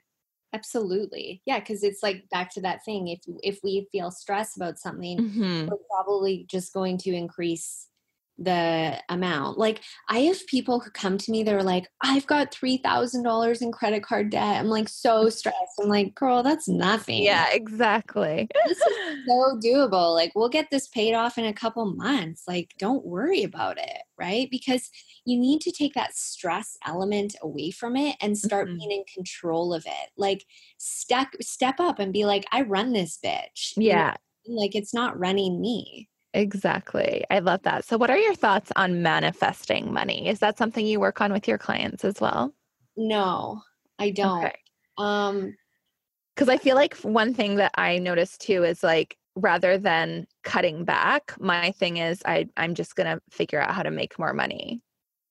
[0.57, 4.79] absolutely yeah because it's like back to that thing if if we feel stress about
[4.79, 5.69] something mm-hmm.
[5.69, 7.89] we're probably just going to increase
[8.39, 9.59] the amount.
[9.59, 13.63] Like I have people who come to me, they're like, I've got three thousand dollars
[13.63, 14.61] in credit card debt.
[14.61, 15.57] I'm like so stressed.
[15.81, 17.23] I'm like, girl, that's nothing.
[17.23, 18.49] Yeah, exactly.
[18.67, 20.15] this is so doable.
[20.15, 22.45] Like we'll get this paid off in a couple months.
[22.47, 24.49] Like, don't worry about it, right?
[24.51, 24.91] Because
[25.25, 28.79] you need to take that stress element away from it and start mm-hmm.
[28.79, 30.11] being in control of it.
[30.17, 30.45] Like
[30.79, 33.73] step step up and be like, I run this bitch.
[33.77, 34.15] Yeah.
[34.45, 34.61] You know?
[34.61, 36.09] Like it's not running me.
[36.37, 37.25] Exactly.
[37.31, 37.87] I love that.
[37.87, 40.29] So, what are your thoughts on manifesting money?
[40.29, 42.55] Is that something you work on with your clients as well?
[42.95, 43.63] No,
[43.99, 44.45] I don't.
[44.45, 44.55] Okay.
[44.99, 45.57] Um,
[46.35, 50.85] because I feel like one thing that I noticed too is like rather than cutting
[50.85, 54.83] back, my thing is I I'm just gonna figure out how to make more money,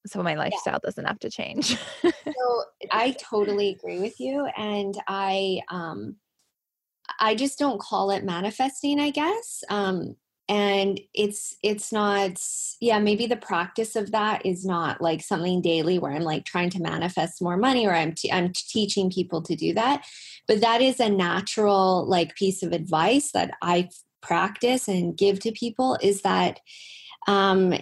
[0.08, 0.80] so my lifestyle yeah.
[0.88, 1.78] doesn't have to change.
[2.02, 6.16] so I totally agree with you, and I um
[7.20, 9.00] I just don't call it manifesting.
[9.00, 10.16] I guess um
[10.48, 12.40] and it's it's not
[12.80, 16.70] yeah maybe the practice of that is not like something daily where i'm like trying
[16.70, 20.06] to manifest more money or i'm t- i'm teaching people to do that
[20.48, 23.90] but that is a natural like piece of advice that i
[24.22, 26.60] practice and give to people is that
[27.28, 27.74] um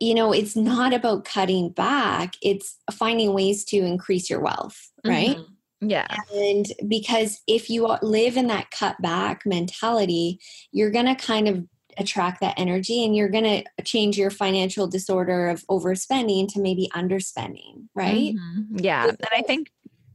[0.00, 5.36] you know, it's not about cutting back, it's finding ways to increase your wealth, right?
[5.36, 5.88] Mm-hmm.
[5.88, 6.06] Yeah.
[6.34, 10.40] And because if you live in that cut back mentality,
[10.72, 11.64] you're going to kind of
[11.98, 16.88] attract that energy and you're going to change your financial disorder of overspending to maybe
[16.94, 18.34] underspending, right?
[18.34, 18.78] Mm-hmm.
[18.78, 19.06] Yeah.
[19.06, 19.70] And I think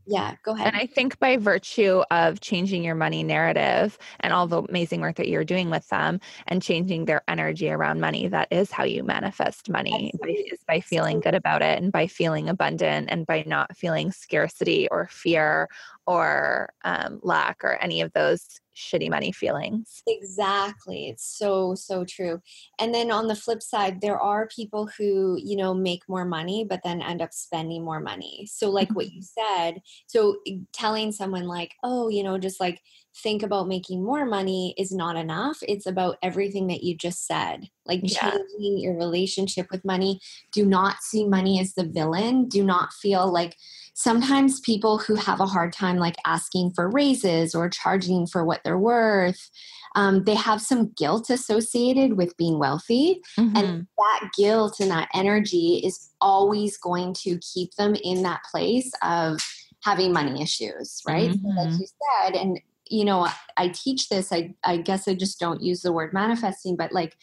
[0.05, 0.67] yeah, go ahead.
[0.67, 5.15] And I think by virtue of changing your money narrative and all the amazing work
[5.15, 9.03] that you're doing with them and changing their energy around money, that is how you
[9.03, 13.43] manifest money by, is by feeling good about it and by feeling abundant and by
[13.47, 15.69] not feeling scarcity or fear
[16.05, 20.01] or um, lack or any of those shitty money feelings.
[20.07, 21.07] Exactly.
[21.07, 22.41] It's so, so true.
[22.79, 26.65] And then on the flip side, there are people who, you know, make more money,
[26.67, 28.47] but then end up spending more money.
[28.51, 29.55] So, like what you mm-hmm.
[29.55, 32.81] said, so eh, telling someone, like, oh, you know, just like
[33.21, 35.57] think about making more money is not enough.
[35.61, 38.31] It's about everything that you just said, like yeah.
[38.31, 40.19] changing your relationship with money.
[40.51, 42.47] Do not see money as the villain.
[42.47, 43.55] Do not feel like,
[43.93, 48.61] sometimes people who have a hard time like asking for raises or charging for what
[48.63, 49.49] they're worth
[49.95, 53.55] um, they have some guilt associated with being wealthy mm-hmm.
[53.55, 58.91] and that guilt and that energy is always going to keep them in that place
[59.03, 59.39] of
[59.83, 61.57] having money issues right mm-hmm.
[61.57, 63.27] like you said and you know
[63.57, 67.15] i teach this I, I guess i just don't use the word manifesting but like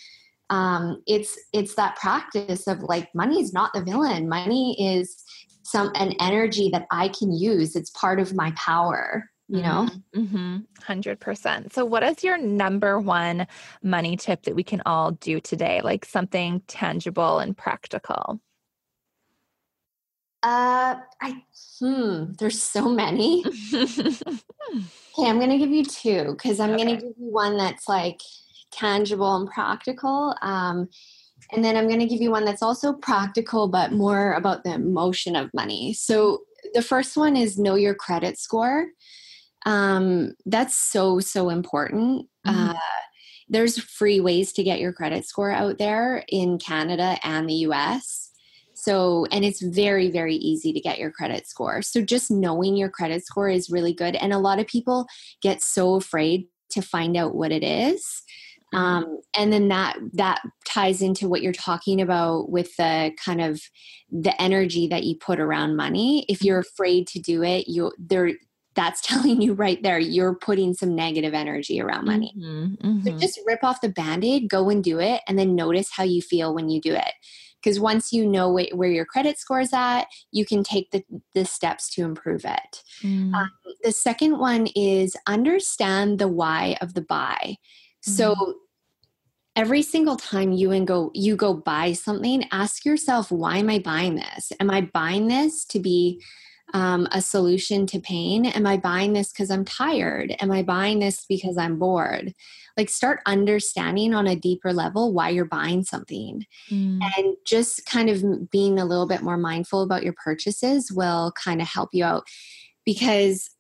[0.51, 5.23] um, it's it's that practice of like money is not the villain money is
[5.71, 7.77] some an energy that I can use.
[7.77, 9.89] It's part of my power, you know?
[10.15, 10.59] Mm-hmm.
[10.81, 11.73] 100%.
[11.73, 13.47] So, what is your number one
[13.83, 15.81] money tip that we can all do today?
[15.83, 18.41] Like something tangible and practical?
[20.43, 21.45] Uh, I,
[21.79, 23.45] hmm, there's so many.
[23.75, 23.85] okay,
[25.19, 26.85] I'm to give you two because I'm okay.
[26.97, 28.21] to give you one that's like
[28.73, 30.35] tangible and practical.
[30.43, 30.89] Um,
[31.53, 34.75] and then I'm going to give you one that's also practical, but more about the
[34.75, 35.93] emotion of money.
[35.93, 36.41] So
[36.75, 38.87] the first one is know your credit score.
[39.67, 42.29] Um, that's so, so important.
[42.47, 42.71] Mm-hmm.
[42.71, 42.75] Uh,
[43.49, 48.31] there's free ways to get your credit score out there in Canada and the US.
[48.75, 51.83] So, and it's very, very easy to get your credit score.
[51.83, 54.15] So, just knowing your credit score is really good.
[54.17, 55.07] And a lot of people
[55.43, 58.23] get so afraid to find out what it is
[58.73, 63.61] um, and then that that ties into what you're talking about with the kind of
[64.11, 66.25] the energy that you put around money.
[66.29, 68.33] If you're afraid to do it you there
[68.77, 72.33] that's telling you right there you're putting some negative energy around money.
[72.39, 73.07] Mm-hmm, mm-hmm.
[73.07, 76.23] so just rip off the band-aid go and do it and then notice how you
[76.23, 77.13] feel when you do it.
[77.63, 81.03] Because once you know wh- where your credit score is at you can take the,
[81.35, 82.83] the steps to improve it.
[83.03, 83.35] Mm.
[83.35, 83.51] um,
[83.83, 87.57] the second one is understand the why of the buy
[88.01, 88.51] so mm-hmm.
[89.57, 93.79] every single time you and go you go buy something, ask yourself, why am I
[93.79, 94.53] buying this?
[94.61, 96.23] Am I buying this to be
[96.73, 98.47] um, a solution to pain?
[98.47, 100.35] Am I buying this because I'm tired?
[100.41, 102.35] Am I buying this because I'm bored?
[102.77, 106.47] Like, start understanding on a deeper level why you're buying something.
[106.71, 107.01] Mm.
[107.17, 111.61] And just kind of being a little bit more mindful about your purchases will kind
[111.61, 112.25] of help you out.
[112.87, 113.51] Because,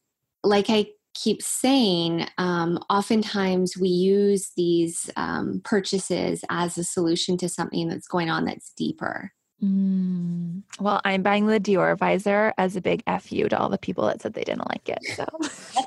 [0.42, 7.48] like I keep saying, um, oftentimes we use these um, purchases as a solution to
[7.48, 9.32] something that's going on that's deeper.
[9.62, 10.62] Mm.
[10.80, 14.22] Well, I'm buying the Dior visor as a big fu to all the people that
[14.22, 14.98] said they didn't like it.
[15.16, 15.26] So,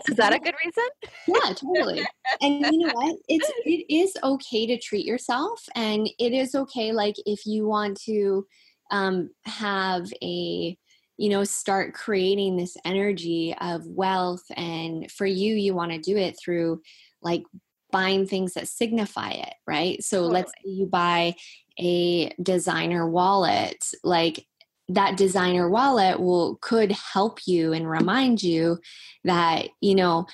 [0.07, 0.83] is that a good reason?
[1.27, 2.05] Yeah, totally.
[2.41, 3.17] and you know what?
[3.27, 6.91] It's it is okay to treat yourself, and it is okay.
[6.91, 8.45] Like if you want to
[8.91, 10.77] um, have a
[11.17, 16.17] you know start creating this energy of wealth and for you you want to do
[16.17, 16.81] it through
[17.21, 17.43] like
[17.91, 20.33] buying things that signify it right so totally.
[20.33, 21.35] let's say you buy
[21.79, 24.45] a designer wallet like
[24.89, 28.79] that designer wallet will could help you and remind you
[29.23, 30.25] that you know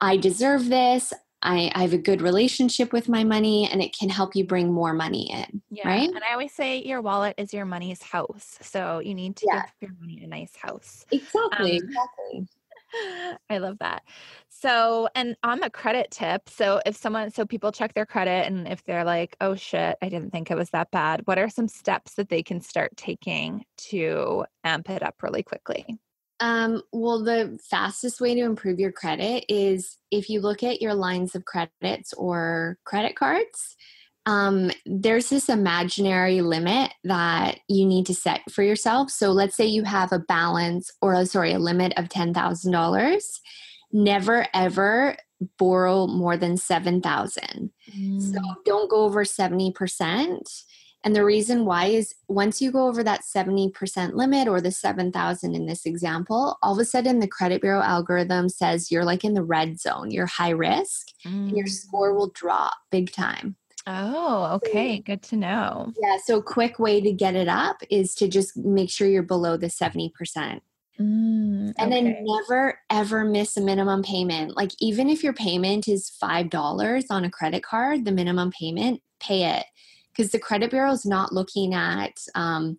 [0.00, 1.12] i deserve this
[1.42, 4.72] I, I have a good relationship with my money and it can help you bring
[4.72, 5.62] more money in.
[5.70, 5.88] Yeah.
[5.88, 6.08] Right.
[6.08, 8.58] And I always say your wallet is your money's house.
[8.60, 9.62] So you need to yeah.
[9.80, 11.06] give your money a nice house.
[11.10, 11.78] Exactly.
[11.78, 12.48] Um, exactly.
[13.50, 14.02] I love that.
[14.48, 18.68] So, and on the credit tip, so if someone, so people check their credit and
[18.68, 21.68] if they're like, oh shit, I didn't think it was that bad, what are some
[21.68, 25.98] steps that they can start taking to amp it up really quickly?
[26.40, 30.94] Um, well, the fastest way to improve your credit is if you look at your
[30.94, 33.76] lines of credits or credit cards.
[34.26, 39.10] Um, there's this imaginary limit that you need to set for yourself.
[39.10, 43.22] So let's say you have a balance or a, sorry, a limit of $10,000.
[43.92, 45.16] Never ever
[45.58, 47.70] borrow more than 7,000.
[47.96, 48.22] Mm.
[48.22, 50.62] So don't go over 70%
[51.02, 55.54] And the reason why is once you go over that 70% limit or the 7,000
[55.54, 59.34] in this example, all of a sudden the credit bureau algorithm says you're like in
[59.34, 61.48] the red zone, you're high risk, mm.
[61.48, 63.56] and your score will drop big time.
[63.86, 64.98] Oh, okay.
[64.98, 65.92] Good to know.
[66.00, 66.18] Yeah.
[66.22, 69.68] So, quick way to get it up is to just make sure you're below the
[69.68, 70.60] 70%.
[71.00, 74.54] Mm, and then never ever miss a minimum payment.
[74.54, 79.44] Like, even if your payment is $5 on a credit card, the minimum payment, pay
[79.44, 79.64] it.
[80.20, 82.78] Because the credit bureau is not looking at um,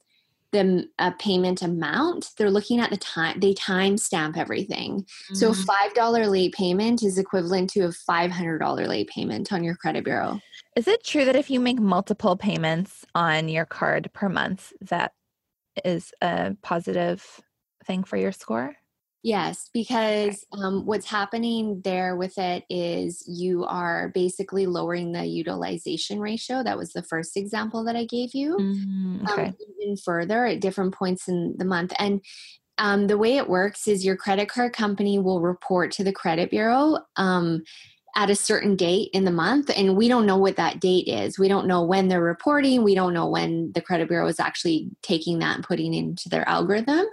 [0.51, 2.29] the uh, payment amount.
[2.37, 5.01] They're looking at the time they time stamp everything.
[5.01, 5.35] Mm-hmm.
[5.35, 9.51] so a five dollar late payment is equivalent to a five hundred dollar late payment
[9.51, 10.39] on your credit bureau.
[10.75, 15.13] Is it true that if you make multiple payments on your card per month that
[15.83, 17.41] is a positive
[17.85, 18.75] thing for your score
[19.23, 26.19] Yes, because um, what's happening there with it is you are basically lowering the utilization
[26.19, 26.63] ratio.
[26.63, 28.57] That was the first example that I gave you.
[28.57, 29.45] Mm, okay.
[29.45, 31.93] um, even further at different points in the month.
[31.99, 32.21] And
[32.79, 36.49] um, the way it works is your credit card company will report to the credit
[36.49, 37.61] bureau um,
[38.15, 41.39] at a certain date in the month and we don't know what that date is
[41.39, 44.89] we don't know when they're reporting we don't know when the credit bureau is actually
[45.01, 47.05] taking that and putting into their algorithm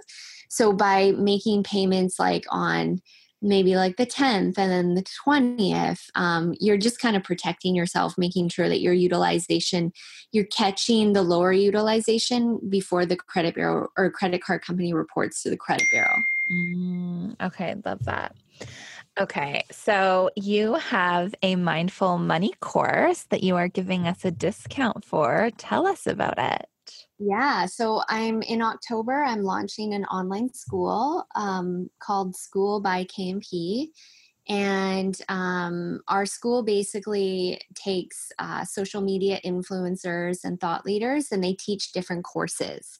[0.49, 2.99] so by making payments like on
[3.41, 8.17] maybe like the 10th and then the 20th um, you're just kind of protecting yourself
[8.17, 9.91] making sure that your utilization
[10.31, 15.49] you're catching the lower utilization before the credit bureau or credit card company reports to
[15.49, 16.15] the credit bureau.
[16.51, 18.35] Mm, okay love that.
[19.17, 25.05] Okay so you have a mindful money course that you are giving us a discount
[25.05, 25.49] for.
[25.57, 26.67] Tell us about it
[27.19, 29.23] yeah, so I'm in October.
[29.23, 33.87] I'm launching an online school um, called School by KMP.
[34.47, 41.53] And um, our school basically takes uh, social media influencers and thought leaders and they
[41.53, 42.99] teach different courses.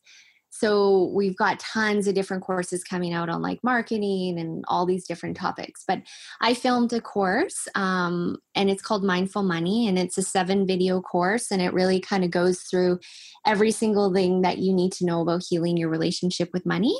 [0.49, 5.07] So we've got tons of different courses coming out on like marketing and all these
[5.07, 5.83] different topics.
[5.87, 6.01] But
[6.41, 11.01] I filmed a course um, and it's called Mindful Money and it's a seven video
[11.01, 12.99] course and it really kind of goes through
[13.45, 16.99] every single thing that you need to know about healing your relationship with money.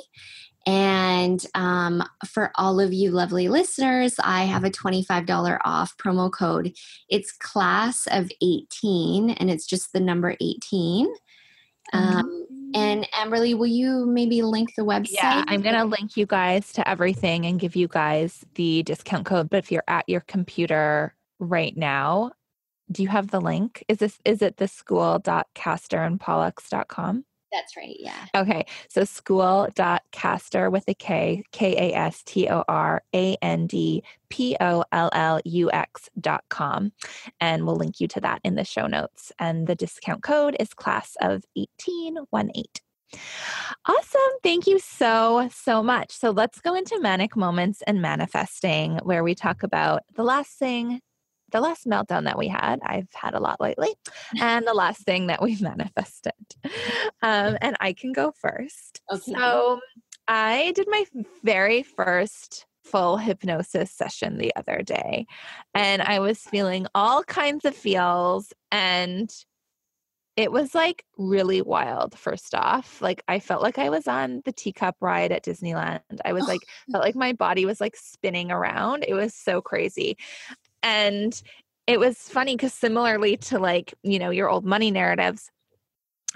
[0.66, 6.72] And um, for all of you lovely listeners, I have a $25 off promo code.
[7.08, 11.08] It's class of 18 and it's just the number 18.
[11.94, 12.20] Mm-hmm.
[12.74, 15.12] Um, and Amberly, will you maybe link the website?
[15.12, 19.26] Yeah, I'm going to link you guys to everything and give you guys the discount
[19.26, 19.50] code.
[19.50, 22.32] But if you're at your computer right now,
[22.90, 23.84] do you have the link?
[23.88, 27.24] Is this is it the school.kastorandpollux.com?
[27.52, 27.96] That's right.
[27.98, 28.26] Yeah.
[28.34, 28.64] Okay.
[28.88, 34.56] So school.castor with a K, K A S T O R A N D P
[34.60, 36.92] O L L U X dot com.
[37.40, 39.32] And we'll link you to that in the show notes.
[39.38, 42.64] And the discount code is class of 1818.
[43.86, 44.20] Awesome.
[44.44, 46.12] Thank you so, so much.
[46.12, 51.00] So let's go into manic moments and manifesting, where we talk about the last thing
[51.50, 53.94] the last meltdown that we had, I've had a lot lately,
[54.40, 56.32] and the last thing that we manifested.
[57.22, 59.00] Um, and I can go first.
[59.12, 59.32] Okay.
[59.32, 59.80] So
[60.28, 61.04] I did my
[61.42, 65.26] very first full hypnosis session the other day,
[65.74, 69.30] and I was feeling all kinds of feels and
[70.36, 74.52] it was like really wild first off like i felt like i was on the
[74.52, 79.04] teacup ride at disneyland i was like felt like my body was like spinning around
[79.06, 80.16] it was so crazy
[80.82, 81.40] and
[81.86, 85.50] it was funny because similarly to like, you know, your old money narratives,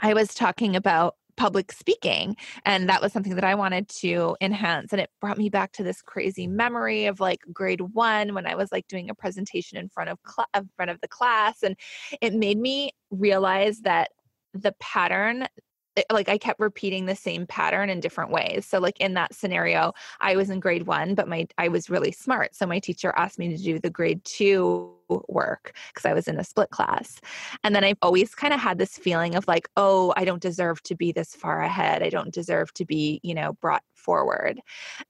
[0.02, 4.92] I was talking about public speaking and that was something that I wanted to enhance
[4.92, 8.54] and it brought me back to this crazy memory of like grade 1 when I
[8.54, 11.76] was like doing a presentation in front of cl- in front of the class and
[12.20, 14.10] it made me realize that
[14.52, 15.48] the pattern
[15.96, 18.66] Eh, like I kept repeating the same pattern in different ways.
[18.66, 22.12] So like in that scenario, I was in grade 1, but my I was really
[22.12, 22.54] smart.
[22.54, 24.92] So my teacher asked me to do the grade 2
[25.28, 27.20] work because I was in a split class.
[27.62, 30.82] And then I've always kind of had this feeling of like, oh, I don't deserve
[30.84, 32.02] to be this far ahead.
[32.02, 34.60] I don't deserve to be, you know, brought forward.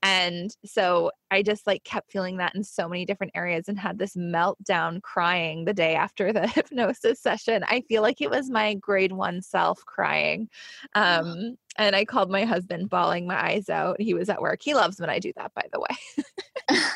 [0.02, 3.98] And so I just like kept feeling that in so many different areas and had
[3.98, 7.64] this meltdown crying the day after the hypnosis session.
[7.68, 10.48] I feel like it was my grade one self crying.
[10.94, 14.00] Um, and I called my husband, bawling my eyes out.
[14.00, 14.60] He was at work.
[14.62, 16.78] He loves when I do that, by the way.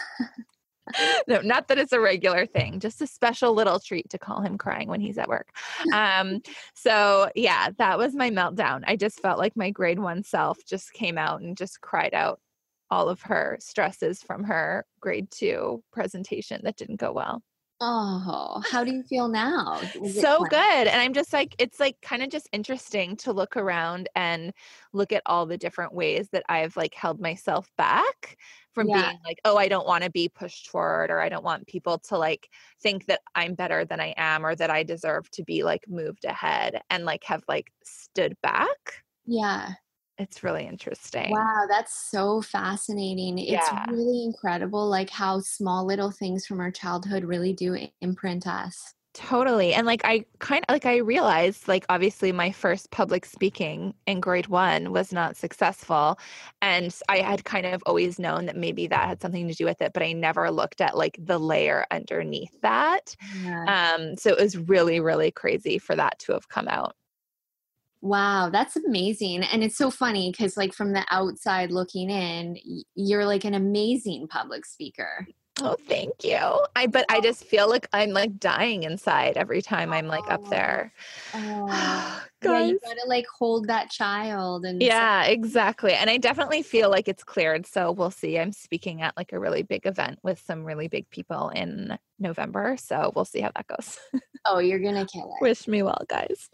[1.29, 4.59] no, not that it's a regular thing, just a special little treat to call him
[4.59, 5.49] crying when he's at work.
[5.93, 6.41] Um,
[6.75, 8.83] so yeah, that was my meltdown.
[8.87, 12.41] I just felt like my grade one self just came out and just cried out
[12.91, 17.43] all of her stresses from her grade two presentation that didn't go well.
[17.81, 19.81] Oh, how do you feel now?
[20.13, 20.89] so good.
[20.89, 24.53] And I'm just like, it's like kind of just interesting to look around and
[24.93, 28.37] look at all the different ways that I've like held myself back
[28.79, 29.11] from yeah.
[29.11, 31.99] being like, oh, I don't want to be pushed forward or I don't want people
[32.09, 32.49] to like
[32.81, 36.25] think that I'm better than I am or that I deserve to be like moved
[36.25, 39.03] ahead and like have like stood back.
[39.27, 39.73] Yeah
[40.19, 41.31] it's really interesting.
[41.31, 43.39] Wow, that's so fascinating.
[43.39, 43.87] It's yeah.
[43.89, 48.95] really incredible like how small little things from our childhood really do imprint us.
[49.19, 49.75] Totally.
[49.75, 54.21] And like I kind of like I realized like obviously my first public speaking in
[54.21, 56.21] grade 1 was not successful
[56.63, 59.83] and I had kind of always known that maybe that had something to do with
[59.83, 63.17] it but I never looked at like the layer underneath that.
[63.43, 63.97] Yeah.
[63.97, 66.95] Um so it was really really crazy for that to have come out.
[68.01, 69.43] Wow, that's amazing.
[69.43, 72.57] And it's so funny because, like, from the outside looking in,
[72.95, 75.27] you're like an amazing public speaker.
[75.61, 76.39] Oh, thank you.
[76.77, 80.49] I but I just feel like I'm like dying inside every time I'm like up
[80.51, 80.93] there.
[81.35, 81.67] Oh,
[82.45, 85.95] yeah, you gotta like hold that child and yeah, exactly.
[85.95, 87.67] And I definitely feel like it's cleared.
[87.67, 88.39] So we'll see.
[88.39, 92.77] I'm speaking at like a really big event with some really big people in November.
[92.79, 93.99] So we'll see how that goes.
[94.47, 95.43] oh, you're gonna kill it.
[95.43, 96.49] Wish me well, guys.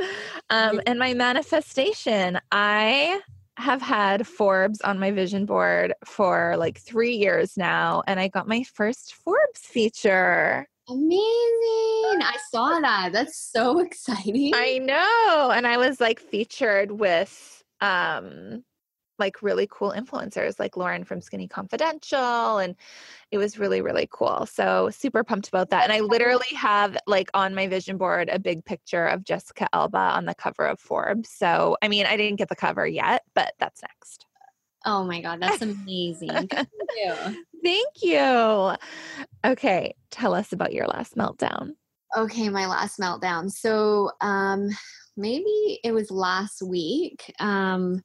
[0.49, 3.21] Um, and my manifestation, I
[3.57, 8.49] have had Forbes on my vision board for like three years now, and I got
[8.49, 10.67] my first Forbes feature.
[10.89, 11.21] Amazing.
[12.23, 13.11] I saw that.
[13.13, 14.53] That's so exciting.
[14.55, 15.53] I know.
[15.55, 18.65] And I was like featured with um
[19.19, 22.75] like really cool influencers like Lauryn from Skinny Confidential and
[23.31, 24.47] it was really really cool.
[24.47, 25.85] So super pumped about that.
[25.85, 29.99] And I literally have like on my vision board a big picture of Jessica Alba
[29.99, 31.31] on the cover of Forbes.
[31.31, 34.27] So I mean, I didn't get the cover yet, but that's next.
[34.87, 36.29] Oh my god, that's amazing.
[36.29, 37.15] Thank you.
[37.65, 38.75] Thank you.
[39.45, 41.73] Okay, tell us about your last meltdown.
[42.17, 43.51] Okay, my last meltdown.
[43.51, 44.69] So, um
[45.17, 47.33] maybe it was last week.
[47.39, 48.03] Um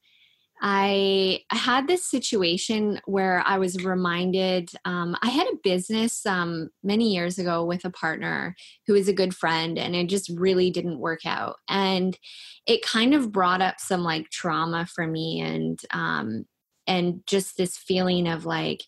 [0.61, 7.13] I, had this situation where I was reminded um, I had a business um, many
[7.13, 8.55] years ago with a partner
[8.87, 11.57] who is a good friend, and it just really didn't work out.
[11.69, 12.17] And
[12.65, 16.45] it kind of brought up some like trauma for me, and um,
[16.87, 18.83] and just this feeling of like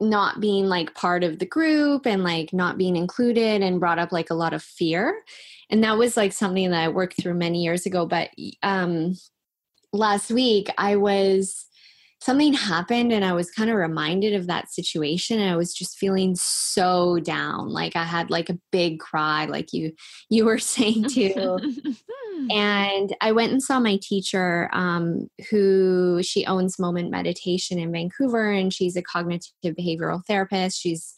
[0.00, 4.12] not being like part of the group and like not being included, and brought up
[4.12, 5.22] like a lot of fear.
[5.68, 8.30] And that was like something that I worked through many years ago, but
[8.62, 9.14] um,
[9.92, 11.66] last week I was
[12.20, 15.96] something happened and I was kind of reminded of that situation and I was just
[15.96, 19.92] feeling so down like I had like a big cry like you
[20.28, 21.58] you were saying too
[22.50, 28.50] and I went and saw my teacher um, who she owns Moment Meditation in Vancouver
[28.50, 31.14] and she's a cognitive behavioral therapist she's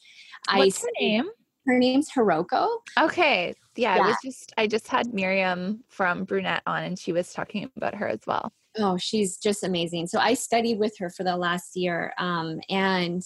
[0.53, 1.25] What's I, her name
[1.67, 2.69] her name's Hiroko.
[2.99, 3.55] Okay.
[3.77, 7.33] Yeah, yeah, I was just I just had Miriam from Brunette on and she was
[7.33, 8.53] talking about her as well.
[8.79, 10.07] Oh, she's just amazing.
[10.07, 12.13] So I studied with her for the last year.
[12.19, 13.23] Um, and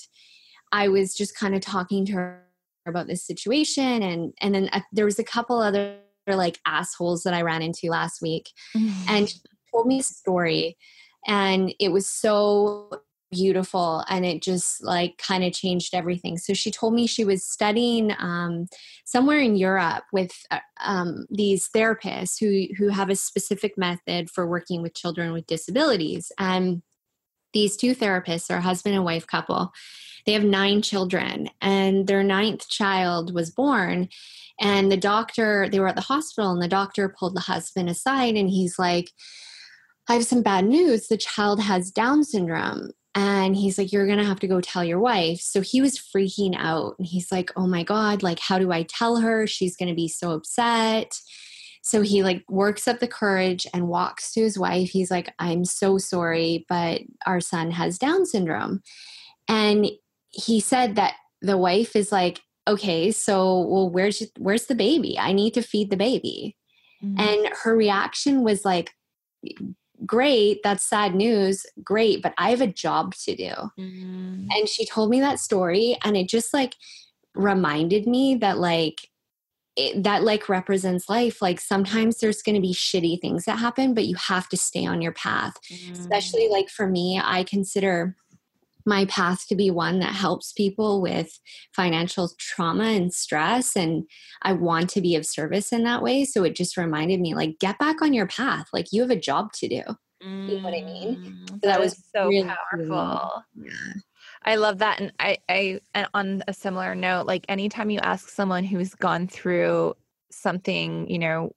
[0.72, 2.42] I was just kind of talking to her
[2.86, 5.96] about this situation and and then uh, there was a couple other
[6.28, 8.50] like assholes that I ran into last week
[9.08, 9.38] and she
[9.72, 10.76] told me a story
[11.26, 12.90] and it was so
[13.36, 17.44] beautiful and it just like kind of changed everything so she told me she was
[17.44, 18.66] studying um,
[19.04, 24.46] somewhere in europe with uh, um, these therapists who who have a specific method for
[24.46, 26.82] working with children with disabilities and
[27.52, 29.70] these two therapists are husband and wife couple
[30.24, 34.08] they have nine children and their ninth child was born
[34.58, 38.34] and the doctor they were at the hospital and the doctor pulled the husband aside
[38.34, 39.10] and he's like
[40.08, 41.08] I have some bad news.
[41.08, 42.90] The child has Down syndrome.
[43.16, 45.40] And he's like, You're going to have to go tell your wife.
[45.40, 46.96] So he was freaking out.
[46.98, 49.46] And he's like, Oh my God, like, how do I tell her?
[49.46, 51.18] She's going to be so upset.
[51.82, 54.90] So he like works up the courage and walks to his wife.
[54.90, 58.82] He's like, I'm so sorry, but our son has Down syndrome.
[59.48, 59.86] And
[60.30, 65.18] he said that the wife is like, okay, so well, where's where's the baby?
[65.18, 66.56] I need to feed the baby.
[67.02, 67.20] Mm-hmm.
[67.20, 68.90] And her reaction was like,
[70.04, 74.46] great that's sad news great but i have a job to do mm-hmm.
[74.50, 76.74] and she told me that story and it just like
[77.34, 79.08] reminded me that like
[79.76, 83.94] it, that like represents life like sometimes there's going to be shitty things that happen
[83.94, 85.92] but you have to stay on your path mm-hmm.
[85.92, 88.16] especially like for me i consider
[88.86, 91.38] my path to be one that helps people with
[91.74, 94.04] financial trauma and stress and
[94.42, 96.24] i want to be of service in that way.
[96.24, 98.66] So it just reminded me like get back on your path.
[98.72, 99.82] Like you have a job to do.
[100.22, 101.16] You know what i mean?
[101.16, 102.86] Mm, so that, that was so really powerful.
[102.88, 103.42] cool.
[103.64, 103.92] yeah.
[104.44, 105.00] I love that.
[105.00, 109.26] And I, I, and on a similar note, like anytime you ask someone who's gone
[109.26, 109.94] through
[110.30, 111.52] something, you know,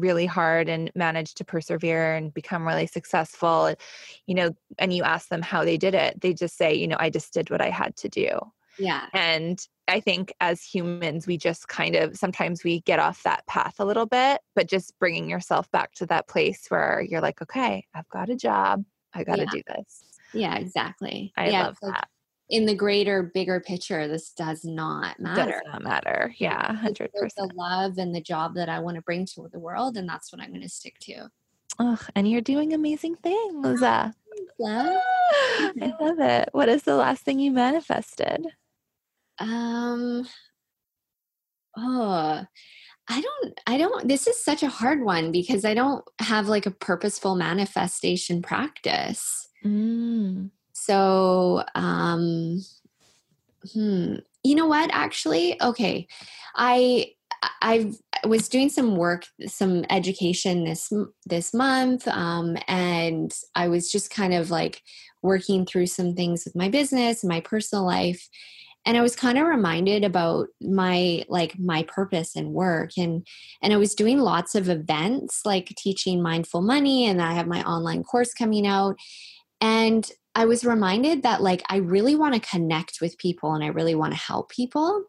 [0.00, 3.76] really hard and managed to persevere and become really successful, and,
[4.26, 6.96] you know, and you ask them how they did it, they just say, you know,
[6.98, 8.28] I just did what I had to do.
[8.78, 9.06] Yeah.
[9.12, 13.76] And I think as humans, we just kind of sometimes we get off that path
[13.80, 17.86] a little bit, but just bringing yourself back to that place where you're like, okay,
[17.94, 18.84] I've got a job.
[19.14, 19.50] I got to Yeah.
[19.50, 20.04] do this.
[20.32, 21.32] Yeah, exactly.
[21.36, 22.07] I yeah, love that.
[22.50, 25.52] In the greater, bigger picture, this does not matter.
[25.52, 26.34] Does not matter.
[26.38, 27.10] Yeah, It's 100%.
[27.36, 30.32] the- love and the job that I want to bring to the world, and that's
[30.32, 31.28] what I'm going to stick to.
[31.78, 33.82] Oh, and you're doing amazing things.
[33.82, 34.10] Uh,
[34.58, 34.96] Love.
[35.40, 36.48] I love it.
[36.52, 38.46] What is the last thing you manifested?
[39.38, 40.26] Um.
[41.76, 42.44] Oh,
[43.08, 43.60] I don't.
[43.66, 44.08] I don't.
[44.08, 49.48] This is such a hard one because I don't have like a purposeful manifestation practice.
[49.64, 50.50] Mm.
[50.84, 52.62] So, um,
[53.72, 54.16] hmm.
[54.44, 54.90] You know what?
[54.92, 56.06] Actually, okay.
[56.56, 57.12] I
[57.62, 57.92] I
[58.24, 60.92] was doing some work, some education this
[61.26, 64.82] this month, um, and I was just kind of like
[65.22, 68.28] working through some things with my business my personal life,
[68.86, 73.26] and I was kind of reminded about my like my purpose and work, and
[73.62, 77.62] and I was doing lots of events like teaching mindful money, and I have my
[77.64, 78.96] online course coming out,
[79.60, 83.66] and I was reminded that like I really want to connect with people and I
[83.68, 85.02] really want to help people.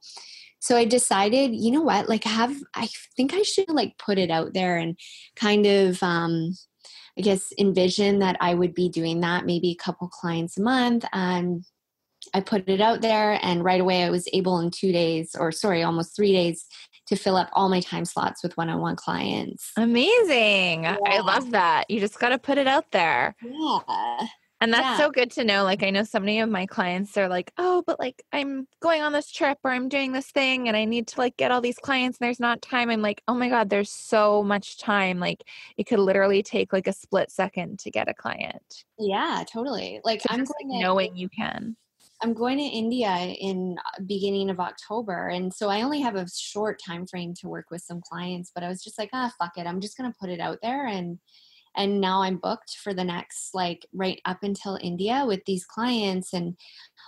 [0.57, 4.31] So I decided, you know what, like have I think I should like put it
[4.31, 4.97] out there and
[5.35, 6.55] kind of um
[7.15, 11.05] I guess envision that I would be doing that maybe a couple clients a month
[11.13, 11.63] and
[12.33, 15.51] I put it out there and right away I was able in 2 days or
[15.51, 16.65] sorry, almost 3 days
[17.05, 19.71] to fill up all my time slots with one-on-one clients.
[19.77, 20.87] Amazing.
[20.87, 21.85] I love that.
[21.87, 23.35] You just got to put it out there.
[23.43, 24.27] Yeah.
[24.61, 24.97] And that's Yeah.
[24.97, 25.63] so good to know.
[25.63, 29.01] Like, I know so many of my clients are like, oh, but like, I'm going
[29.01, 31.61] on this trip or I'm doing this thing and I need to like get all
[31.61, 32.89] these clients and there's not time.
[32.89, 35.19] I'm like, oh my God, there's so much time.
[35.19, 35.43] Like,
[35.77, 38.83] it could literally take like a split second to get a client.
[38.97, 40.01] Yeah, totally.
[40.03, 41.77] Like So I'm just, going like, to knowing you can.
[42.21, 46.27] I'm going to India in uh, beginning of October, and so I only have a
[46.29, 48.51] short time frame to work with some clients.
[48.53, 50.85] But I was just like, ah, fuck it, I'm just gonna put it out there,
[50.85, 51.17] and
[51.75, 56.33] and now I'm booked for the next like right up until India with these clients,
[56.33, 56.55] and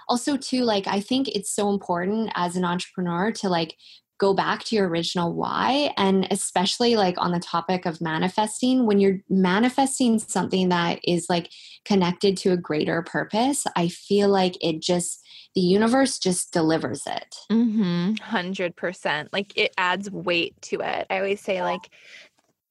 [0.08, 3.76] also too like I think it's so important as an entrepreneur to like
[4.20, 9.00] go back to your original why and especially like on the topic of manifesting when
[9.00, 11.50] you're manifesting something that is like
[11.86, 17.36] connected to a greater purpose, I feel like it just, the universe just delivers it.
[17.52, 18.14] Mm-hmm.
[18.22, 19.34] Hundred percent.
[19.34, 21.08] Like it adds weight to it.
[21.10, 21.90] I always say like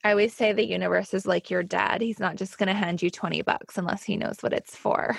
[0.02, 2.00] I always say the universe is like your dad.
[2.00, 5.16] He's not just gonna hand you 20 bucks unless he knows what it's for.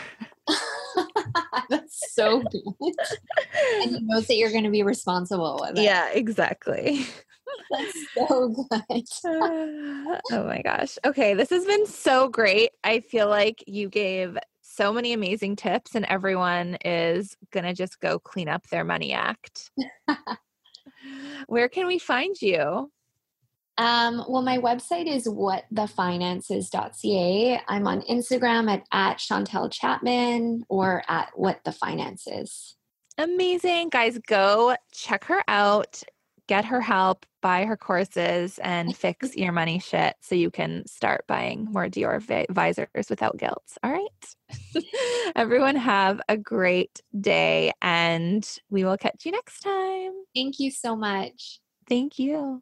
[1.70, 2.94] That's so good.
[3.82, 5.84] and he knows that you're going to be responsible with it.
[5.84, 7.06] yeah, exactly.
[7.72, 9.04] That's so good.
[9.26, 10.98] oh my gosh.
[11.06, 12.72] Okay, this has been so great.
[12.84, 18.00] I feel like you gave so many amazing tips and everyone is going to just
[18.00, 19.72] go clean up their money act.
[21.48, 22.92] Where can we find you?
[23.82, 27.62] Um, well, my website is whatthefinances.ca.
[27.68, 32.76] I'm on Instagram at, at Chantel Chapman or at whatthefinances.
[33.18, 33.90] Amazing.
[33.90, 36.04] Guys, go check her out,
[36.46, 41.26] get her help, buy her courses, and fix your money shit so you can start
[41.26, 42.22] buying more Dior
[42.52, 43.66] visors without guilt.
[43.82, 44.36] All right.
[45.36, 50.12] Everyone, have a great day, and we will catch you next time.
[50.36, 51.60] Thank you so much.
[51.90, 52.62] Thank you.